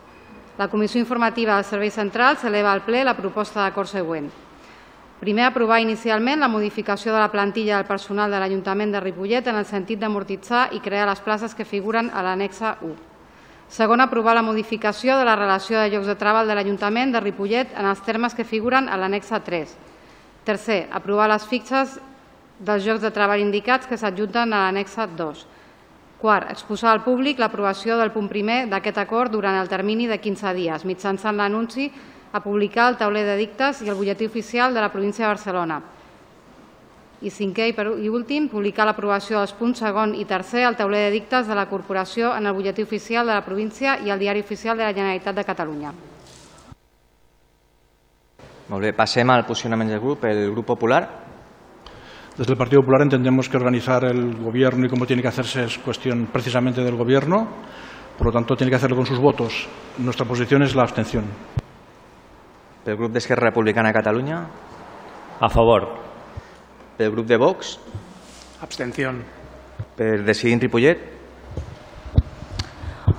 La 0.58 0.68
Comissió 0.68 1.00
Informativa 1.00 1.54
dels 1.54 1.70
Serveis 1.70 1.94
Centrals 1.94 2.42
s'eleva 2.42 2.72
al 2.72 2.82
ple 2.86 3.04
la 3.06 3.16
proposta 3.18 3.62
d'acord 3.62 3.90
següent. 3.90 4.43
Primer, 5.24 5.46
aprovar 5.48 5.78
inicialment 5.80 6.42
la 6.42 6.50
modificació 6.52 7.14
de 7.14 7.20
la 7.22 7.30
plantilla 7.32 7.78
del 7.78 7.86
personal 7.88 8.28
de 8.28 8.36
l'Ajuntament 8.42 8.90
de 8.92 9.00
Ripollet 9.00 9.46
en 9.48 9.56
el 9.56 9.64
sentit 9.64 9.96
d'amortitzar 9.96 10.66
i 10.76 10.82
crear 10.84 11.06
les 11.08 11.22
places 11.24 11.54
que 11.56 11.64
figuren 11.64 12.10
a 12.12 12.20
l'annexa 12.26 12.74
1. 12.84 12.92
Segon, 13.72 14.02
aprovar 14.04 14.34
la 14.36 14.42
modificació 14.44 15.16
de 15.16 15.24
la 15.24 15.38
relació 15.40 15.80
de 15.80 15.88
llocs 15.94 16.10
de 16.10 16.18
treball 16.20 16.44
de 16.44 16.58
l'Ajuntament 16.58 17.14
de 17.14 17.22
Ripollet 17.24 17.72
en 17.72 17.88
els 17.88 18.04
termes 18.04 18.36
que 18.36 18.44
figuren 18.44 18.84
a 18.84 18.98
l'annexa 19.00 19.40
3. 19.40 19.72
Tercer, 20.44 20.80
aprovar 20.92 21.30
les 21.32 21.48
fixes 21.48 21.96
dels 22.60 22.84
llocs 22.84 23.00
de 23.00 23.10
treball 23.14 23.40
indicats 23.40 23.88
que 23.88 23.96
s'adjunten 23.96 24.52
a 24.52 24.66
l'annexa 24.66 25.06
2. 25.08 25.46
Quart, 26.20 26.52
exposar 26.52 26.92
al 26.92 27.00
públic 27.00 27.40
l'aprovació 27.40 27.96
del 27.96 28.12
punt 28.12 28.28
primer 28.28 28.66
d'aquest 28.68 29.00
acord 29.00 29.32
durant 29.32 29.56
el 29.56 29.72
termini 29.72 30.04
de 30.04 30.20
15 30.20 30.52
dies, 30.52 30.84
mitjançant 30.84 31.40
l'anunci 31.40 31.88
a 32.34 32.40
publicar 32.42 32.90
el 32.90 32.96
tauler 32.98 33.22
de 33.24 33.36
dictes 33.38 33.80
i 33.84 33.88
el 33.88 33.94
butlletí 33.94 34.26
oficial 34.26 34.74
de 34.74 34.80
la 34.82 34.90
província 34.90 35.22
de 35.22 35.30
Barcelona. 35.30 35.76
I 37.22 37.30
cinquè 37.30 37.68
i, 37.70 37.74
per, 37.76 37.86
i 38.02 38.10
últim, 38.10 38.48
publicar 38.50 38.88
l'aprovació 38.88 39.38
dels 39.38 39.54
punts 39.54 39.78
segon 39.84 40.16
i 40.18 40.26
tercer 40.26 40.64
al 40.66 40.74
tauler 40.74 41.04
de 41.06 41.12
dictes 41.14 41.46
de 41.46 41.54
la 41.54 41.68
corporació 41.70 42.32
en 42.34 42.50
el 42.50 42.56
butlletí 42.56 42.82
oficial 42.82 43.30
de 43.30 43.38
la 43.38 43.44
província 43.46 44.00
i 44.02 44.10
al 44.10 44.18
diari 44.18 44.42
oficial 44.42 44.76
de 44.76 44.82
la 44.82 44.92
Generalitat 44.92 45.38
de 45.38 45.46
Catalunya. 45.46 45.94
Molt 48.66 48.82
bé, 48.82 48.90
passem 48.98 49.30
al 49.30 49.46
posicionament 49.46 49.94
del 49.94 50.02
grup, 50.02 50.26
el 50.26 50.50
grup 50.50 50.66
popular. 50.66 51.04
Desde 52.36 52.50
el 52.50 52.58
Partido 52.58 52.82
Popular 52.82 53.02
entendemos 53.02 53.48
que 53.48 53.56
organizar 53.56 54.04
el 54.10 54.34
gobierno 54.42 54.86
y 54.86 54.88
cómo 54.88 55.06
tiene 55.06 55.22
que 55.22 55.28
hacerse 55.28 55.64
es 55.64 55.78
cuestión 55.78 56.26
precisamente 56.32 56.82
del 56.82 56.96
gobierno, 56.96 57.46
por 58.18 58.26
lo 58.26 58.32
tanto 58.32 58.56
tiene 58.56 58.70
que 58.70 58.76
hacerlo 58.76 58.96
con 58.96 59.06
sus 59.06 59.20
votos. 59.20 59.68
Nuestra 59.98 60.26
posición 60.26 60.64
es 60.64 60.74
la 60.74 60.82
abstención. 60.82 61.24
Pel 62.84 62.96
grup 62.96 63.12
d'Esquerra 63.12 63.48
Republicana 63.50 63.88
de 63.88 63.94
Catalunya, 63.98 64.44
A 65.40 65.48
favor. 65.48 65.88
pel 66.96 67.10
grup 67.10 67.26
de 67.26 67.36
Vox, 67.36 67.78
Abstención. 68.62 69.22
per 69.96 70.22
decidir 70.24 70.60
Ripollet, 70.60 70.98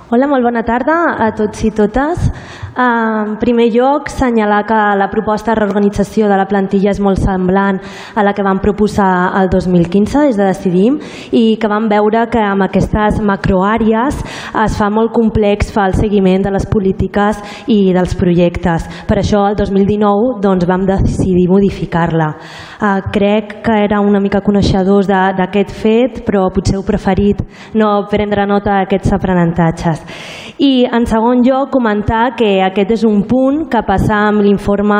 Hola, 0.08 0.28
molt 0.28 0.44
bona 0.44 0.62
tarda 0.62 1.16
a 1.18 1.32
tots 1.34 1.64
i 1.64 1.70
totes. 1.72 2.30
En 2.76 3.38
primer 3.40 3.70
lloc, 3.72 4.10
assenyalar 4.10 4.66
que 4.68 4.78
la 5.00 5.08
proposta 5.08 5.54
de 5.54 5.60
reorganització 5.62 6.26
de 6.28 6.36
la 6.36 6.44
plantilla 6.44 6.90
és 6.90 6.98
molt 7.00 7.16
semblant 7.22 7.78
a 8.12 8.22
la 8.22 8.34
que 8.36 8.44
vam 8.44 8.58
proposar 8.60 9.32
el 9.40 9.48
2015 9.48 10.26
des 10.26 10.36
de 10.36 10.44
Decidim 10.50 10.98
i 11.32 11.56
que 11.56 11.70
vam 11.72 11.86
veure 11.88 12.26
que 12.28 12.42
amb 12.44 12.66
aquestes 12.66 13.22
macroàrees 13.24 14.18
es 14.66 14.76
fa 14.76 14.90
molt 14.92 15.14
complex 15.16 15.72
fer 15.72 15.86
el 15.88 15.96
seguiment 15.96 16.44
de 16.44 16.52
les 16.52 16.66
polítiques 16.68 17.40
i 17.72 17.94
dels 17.96 18.12
projectes. 18.20 18.84
Per 19.08 19.16
això 19.22 19.46
el 19.48 19.56
2019 19.56 20.42
doncs, 20.44 20.68
vam 20.68 20.84
decidir 20.84 21.46
modificar-la. 21.48 22.28
Uh, 22.76 23.00
crec 23.08 23.62
que 23.64 23.78
era 23.86 24.02
una 24.04 24.20
mica 24.20 24.42
coneixedors 24.44 25.08
d'aquest 25.08 25.72
fet, 25.72 26.20
però 26.28 26.50
potser 26.52 26.76
heu 26.76 26.84
preferit 26.84 27.40
no 27.72 28.02
prendre 28.12 28.44
nota 28.44 28.82
d'aquests 28.82 29.16
aprenentatges. 29.16 30.45
I, 30.58 30.86
en 30.88 31.04
segon 31.04 31.42
lloc, 31.44 31.68
comentar 31.68 32.30
que 32.36 32.62
aquest 32.64 32.94
és 32.94 33.02
un 33.04 33.26
punt 33.28 33.66
que 33.68 33.82
passa 33.84 34.22
amb 34.30 34.40
l'informe 34.40 34.96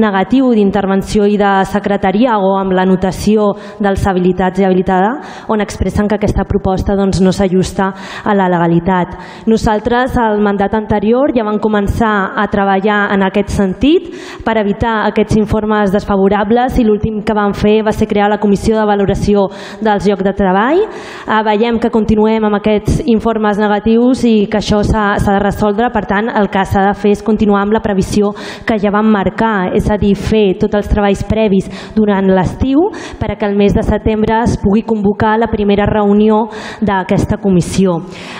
negatiu 0.00 0.48
d'intervenció 0.56 1.26
i 1.28 1.36
de 1.36 1.50
secretaria 1.68 2.38
o 2.40 2.54
amb 2.56 2.72
la 2.72 2.86
notació 2.88 3.50
dels 3.82 4.06
habilitats 4.08 4.62
i 4.62 4.64
habilitada, 4.64 5.10
on 5.52 5.60
expressen 5.60 6.08
que 6.08 6.16
aquesta 6.16 6.46
proposta 6.48 6.96
doncs, 6.96 7.20
no 7.20 7.32
s'ajusta 7.32 7.90
a 8.24 8.36
la 8.38 8.46
legalitat. 8.48 9.12
Nosaltres, 9.52 10.16
al 10.16 10.40
mandat 10.40 10.72
anterior, 10.78 11.34
ja 11.36 11.44
vam 11.44 11.60
començar 11.60 12.32
a 12.32 12.46
treballar 12.48 13.02
en 13.12 13.26
aquest 13.28 13.52
sentit 13.52 14.08
per 14.46 14.56
evitar 14.62 15.02
aquests 15.10 15.36
informes 15.36 15.92
desfavorables 15.92 16.80
i 16.80 16.86
l'últim 16.88 17.20
que 17.20 17.36
vam 17.36 17.52
fer 17.52 17.82
va 17.84 17.92
ser 17.92 18.08
crear 18.08 18.30
la 18.32 18.40
comissió 18.40 18.80
de 18.80 18.88
valoració 18.88 19.44
dels 19.84 20.08
llocs 20.08 20.24
de 20.24 20.34
treball. 20.40 20.82
Eh, 20.86 21.42
veiem 21.44 21.82
que 21.82 21.92
continuem 21.92 22.48
amb 22.48 22.62
aquests 22.62 23.02
informes 23.04 23.60
negatius 23.60 24.24
i 24.24 24.36
que 24.48 24.62
això 24.62 24.85
s'ha 24.86 25.18
de 25.18 25.38
resoldre, 25.42 25.90
per 25.92 26.04
tant, 26.08 26.30
el 26.30 26.48
que 26.52 26.64
s'ha 26.64 26.84
de 26.88 26.94
fer 26.98 27.12
és 27.16 27.22
continuar 27.26 27.62
amb 27.64 27.74
la 27.76 27.82
previsió 27.84 28.32
que 28.66 28.78
ja 28.82 28.92
vam 28.94 29.10
marcar, 29.12 29.72
és 29.76 29.90
a 29.90 29.98
dir, 30.00 30.14
fer 30.16 30.56
tots 30.60 30.78
els 30.78 30.88
treballs 30.90 31.24
previs 31.28 31.68
durant 31.96 32.30
l'estiu 32.30 32.86
per 33.20 33.32
a 33.32 33.36
que 33.36 33.46
el 33.48 33.56
mes 33.58 33.74
de 33.74 33.84
setembre 33.86 34.40
es 34.44 34.56
pugui 34.62 34.84
convocar 34.86 35.36
la 35.38 35.50
primera 35.52 35.86
reunió 35.90 36.46
d'aquesta 36.80 37.40
comissió. 37.42 37.98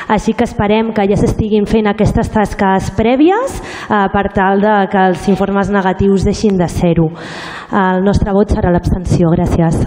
Així 0.08 0.32
que 0.32 0.46
esperem 0.48 0.92
que 0.96 1.06
ja 1.10 1.18
s'estiguin 1.20 1.66
fent 1.66 1.90
aquestes 1.90 2.30
tasques 2.32 2.90
prèvies 2.96 3.60
eh, 3.60 4.06
per 4.12 4.26
tal 4.34 4.62
de 4.64 4.74
que 4.92 5.06
els 5.12 5.28
informes 5.32 5.70
negatius 5.70 6.26
deixin 6.26 6.58
de 6.58 6.68
ser-ho. 6.70 7.10
El 7.72 8.04
nostre 8.06 8.34
vot 8.34 8.52
serà 8.52 8.72
l'abstenció. 8.72 9.32
Gràcies. 9.36 9.86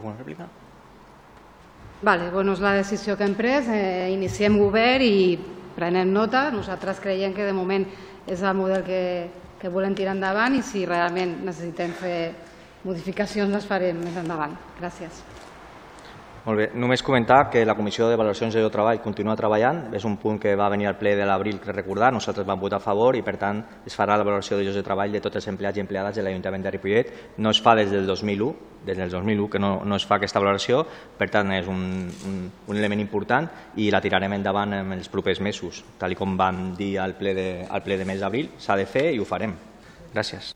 Alguna 0.00 0.16
rèplica? 0.16 0.59
Vale, 2.02 2.30
bueno, 2.30 2.54
és 2.56 2.60
la 2.64 2.72
decisió 2.78 3.12
que 3.16 3.26
hem 3.28 3.34
pres, 3.36 3.66
eh, 3.68 4.08
iniciem 4.14 4.56
govern 4.56 5.04
i 5.04 5.36
prenem 5.76 6.08
nota. 6.08 6.46
Nosaltres 6.50 7.00
creiem 7.00 7.34
que 7.36 7.44
de 7.44 7.52
moment 7.52 7.84
és 8.26 8.40
el 8.40 8.56
model 8.56 8.86
que, 8.86 9.02
que 9.60 9.68
volem 9.68 9.92
tirar 9.94 10.14
endavant 10.16 10.56
i 10.56 10.62
si 10.64 10.86
realment 10.88 11.42
necessitem 11.44 11.92
fer 11.92 12.16
modificacions 12.88 13.52
les 13.52 13.68
farem 13.68 14.00
més 14.00 14.16
endavant. 14.16 14.56
Gràcies. 14.80 15.20
Molt 16.46 16.56
bé. 16.56 16.70
Només 16.72 17.02
comentar 17.04 17.50
que 17.52 17.66
la 17.68 17.76
Comissió 17.76 18.08
de 18.08 18.16
Valoracions 18.16 18.54
de 18.56 18.64
Treball 18.72 19.02
continua 19.04 19.36
treballant. 19.36 19.90
És 19.92 20.06
un 20.08 20.16
punt 20.16 20.40
que 20.40 20.56
va 20.56 20.70
venir 20.72 20.88
al 20.88 20.96
ple 20.96 21.12
de 21.18 21.26
l'abril, 21.28 21.60
que 21.60 21.76
recordar. 21.76 22.14
Nosaltres 22.16 22.48
vam 22.48 22.58
votar 22.58 22.80
a 22.80 22.86
favor 22.86 23.14
i, 23.14 23.20
per 23.20 23.36
tant, 23.36 23.60
es 23.84 23.92
farà 23.92 24.16
la 24.16 24.24
valoració 24.24 24.56
de 24.56 24.64
llocs 24.64 24.80
de 24.80 24.86
treball 24.86 25.12
de 25.12 25.20
tots 25.20 25.36
els 25.36 25.52
empleats 25.52 25.76
i 25.76 25.84
empleades 25.84 26.16
de 26.16 26.24
l'Ajuntament 26.24 26.64
de 26.64 26.72
Ripollet. 26.78 27.12
No 27.36 27.52
es 27.52 27.60
fa 27.60 27.76
des 27.76 27.92
del 27.92 28.08
2001, 28.08 28.54
des 28.86 28.96
del 28.96 29.10
2001 29.10 29.48
que 29.50 29.58
no, 29.58 29.72
no 29.84 29.96
es 29.96 30.06
fa 30.08 30.16
aquesta 30.16 30.40
valoració. 30.40 30.84
Per 31.18 31.28
tant, 31.32 31.52
és 31.56 31.68
un, 31.68 31.82
un, 32.28 32.38
un 32.68 32.76
element 32.78 33.02
important 33.02 33.48
i 33.76 33.90
la 33.92 34.00
tirarem 34.04 34.38
endavant 34.38 34.74
en 34.78 34.94
els 34.96 35.10
propers 35.12 35.40
mesos. 35.40 35.82
Tal 35.98 36.16
com 36.18 36.36
vam 36.38 36.70
dir 36.78 36.96
al 37.02 37.16
ple 37.18 37.34
de, 37.36 37.48
al 37.68 37.84
ple 37.84 37.98
de 38.00 38.08
mes 38.08 38.20
d'abril, 38.22 38.52
s'ha 38.58 38.78
de 38.80 38.86
fer 38.88 39.10
i 39.14 39.20
ho 39.20 39.28
farem. 39.28 39.54
Gràcies. 40.14 40.54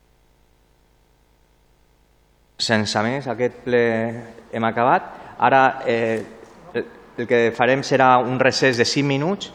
Sense 2.55 3.01
més, 3.03 3.27
aquest 3.27 3.63
ple 3.65 3.83
hem 4.55 4.63
acabat. 4.63 5.11
Ara 5.43 5.61
eh, 5.85 6.23
el 7.17 7.27
que 7.27 7.51
farem 7.55 7.83
serà 7.83 8.15
un 8.23 8.39
recés 8.39 8.79
de 8.79 8.85
5 8.87 9.07
minuts. 9.07 9.51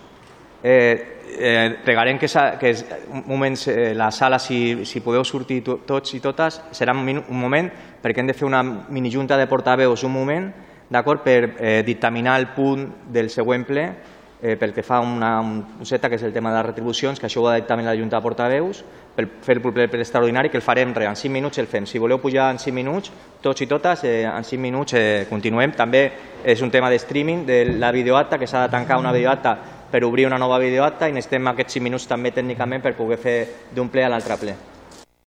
Eh, 0.62 1.19
eh, 1.40 1.78
pregarem 1.84 2.18
que, 2.18 2.26
que 2.60 2.70
es- 2.70 2.84
un 3.10 3.24
moment 3.26 3.56
eh, 3.66 3.94
la 3.94 4.10
sala, 4.10 4.38
si, 4.38 4.84
si 4.84 5.00
podeu 5.00 5.24
sortir 5.24 5.62
to, 5.64 5.78
tots 5.86 6.14
i 6.14 6.20
totes, 6.20 6.60
serà 6.76 6.92
un, 6.92 7.08
un 7.08 7.40
moment 7.40 7.70
perquè 8.02 8.20
hem 8.20 8.28
de 8.30 8.34
fer 8.36 8.46
una 8.46 8.62
minijunta 8.62 9.36
de 9.40 9.46
portaveus 9.48 10.04
un 10.04 10.12
moment 10.12 10.52
d'acord 10.90 11.22
per 11.22 11.54
eh, 11.58 11.82
dictaminar 11.86 12.38
el 12.40 12.48
punt 12.54 12.86
del 13.12 13.30
següent 13.30 13.64
ple 13.66 13.84
eh, 14.42 14.56
pel 14.56 14.72
que 14.72 14.82
fa 14.82 14.96
a 14.96 15.00
una, 15.04 15.40
un 15.40 15.62
coseta, 15.78 16.08
que 16.08 16.16
és 16.16 16.22
el 16.24 16.32
tema 16.32 16.50
de 16.50 16.56
les 16.56 16.66
retribucions, 16.66 17.20
que 17.20 17.26
això 17.28 17.42
ho 17.42 17.48
ha 17.48 17.54
de 17.54 17.60
dictaminar 17.60 17.94
la 17.94 18.00
Junta 18.00 18.16
de 18.16 18.22
Portaveus, 18.24 18.80
per 19.14 19.26
fer 19.44 19.58
el 19.58 19.60
ple 19.60 19.84
extraordinari, 20.00 20.48
que 20.48 20.56
el 20.56 20.62
farem 20.64 20.94
re, 20.96 21.04
en 21.06 21.16
5 21.16 21.32
minuts 21.34 21.58
el 21.60 21.66
fem. 21.68 21.84
Si 21.86 21.98
voleu 22.00 22.18
pujar 22.22 22.48
en 22.54 22.58
5 22.58 22.72
minuts, 22.74 23.12
tots 23.42 23.60
i 23.60 23.66
totes, 23.68 24.02
eh, 24.08 24.24
en 24.24 24.42
5 24.42 24.62
minuts 24.62 24.94
eh, 24.96 25.26
continuem. 25.28 25.74
També 25.76 26.06
és 26.42 26.62
un 26.64 26.70
tema 26.70 26.88
de 26.88 26.96
streaming 26.96 27.44
de 27.46 27.64
la 27.76 27.92
videoacta, 27.92 28.38
que 28.38 28.48
s'ha 28.48 28.64
de 28.64 28.72
tancar 28.72 28.98
una 28.98 29.12
videoacta 29.12 29.58
per 29.90 30.04
obrir 30.04 30.26
una 30.26 30.38
nova 30.38 30.58
videoacta 30.62 31.08
i 31.08 31.12
necessitem 31.12 31.50
aquests 31.50 31.80
5 31.80 31.88
minuts 31.88 32.06
també 32.06 32.30
tècnicament 32.30 32.82
per 32.82 32.94
poder 32.98 33.18
fer 33.18 33.38
d'un 33.74 33.90
ple 33.90 34.04
a 34.06 34.12
l'altre 34.12 34.38
ple. 34.38 34.69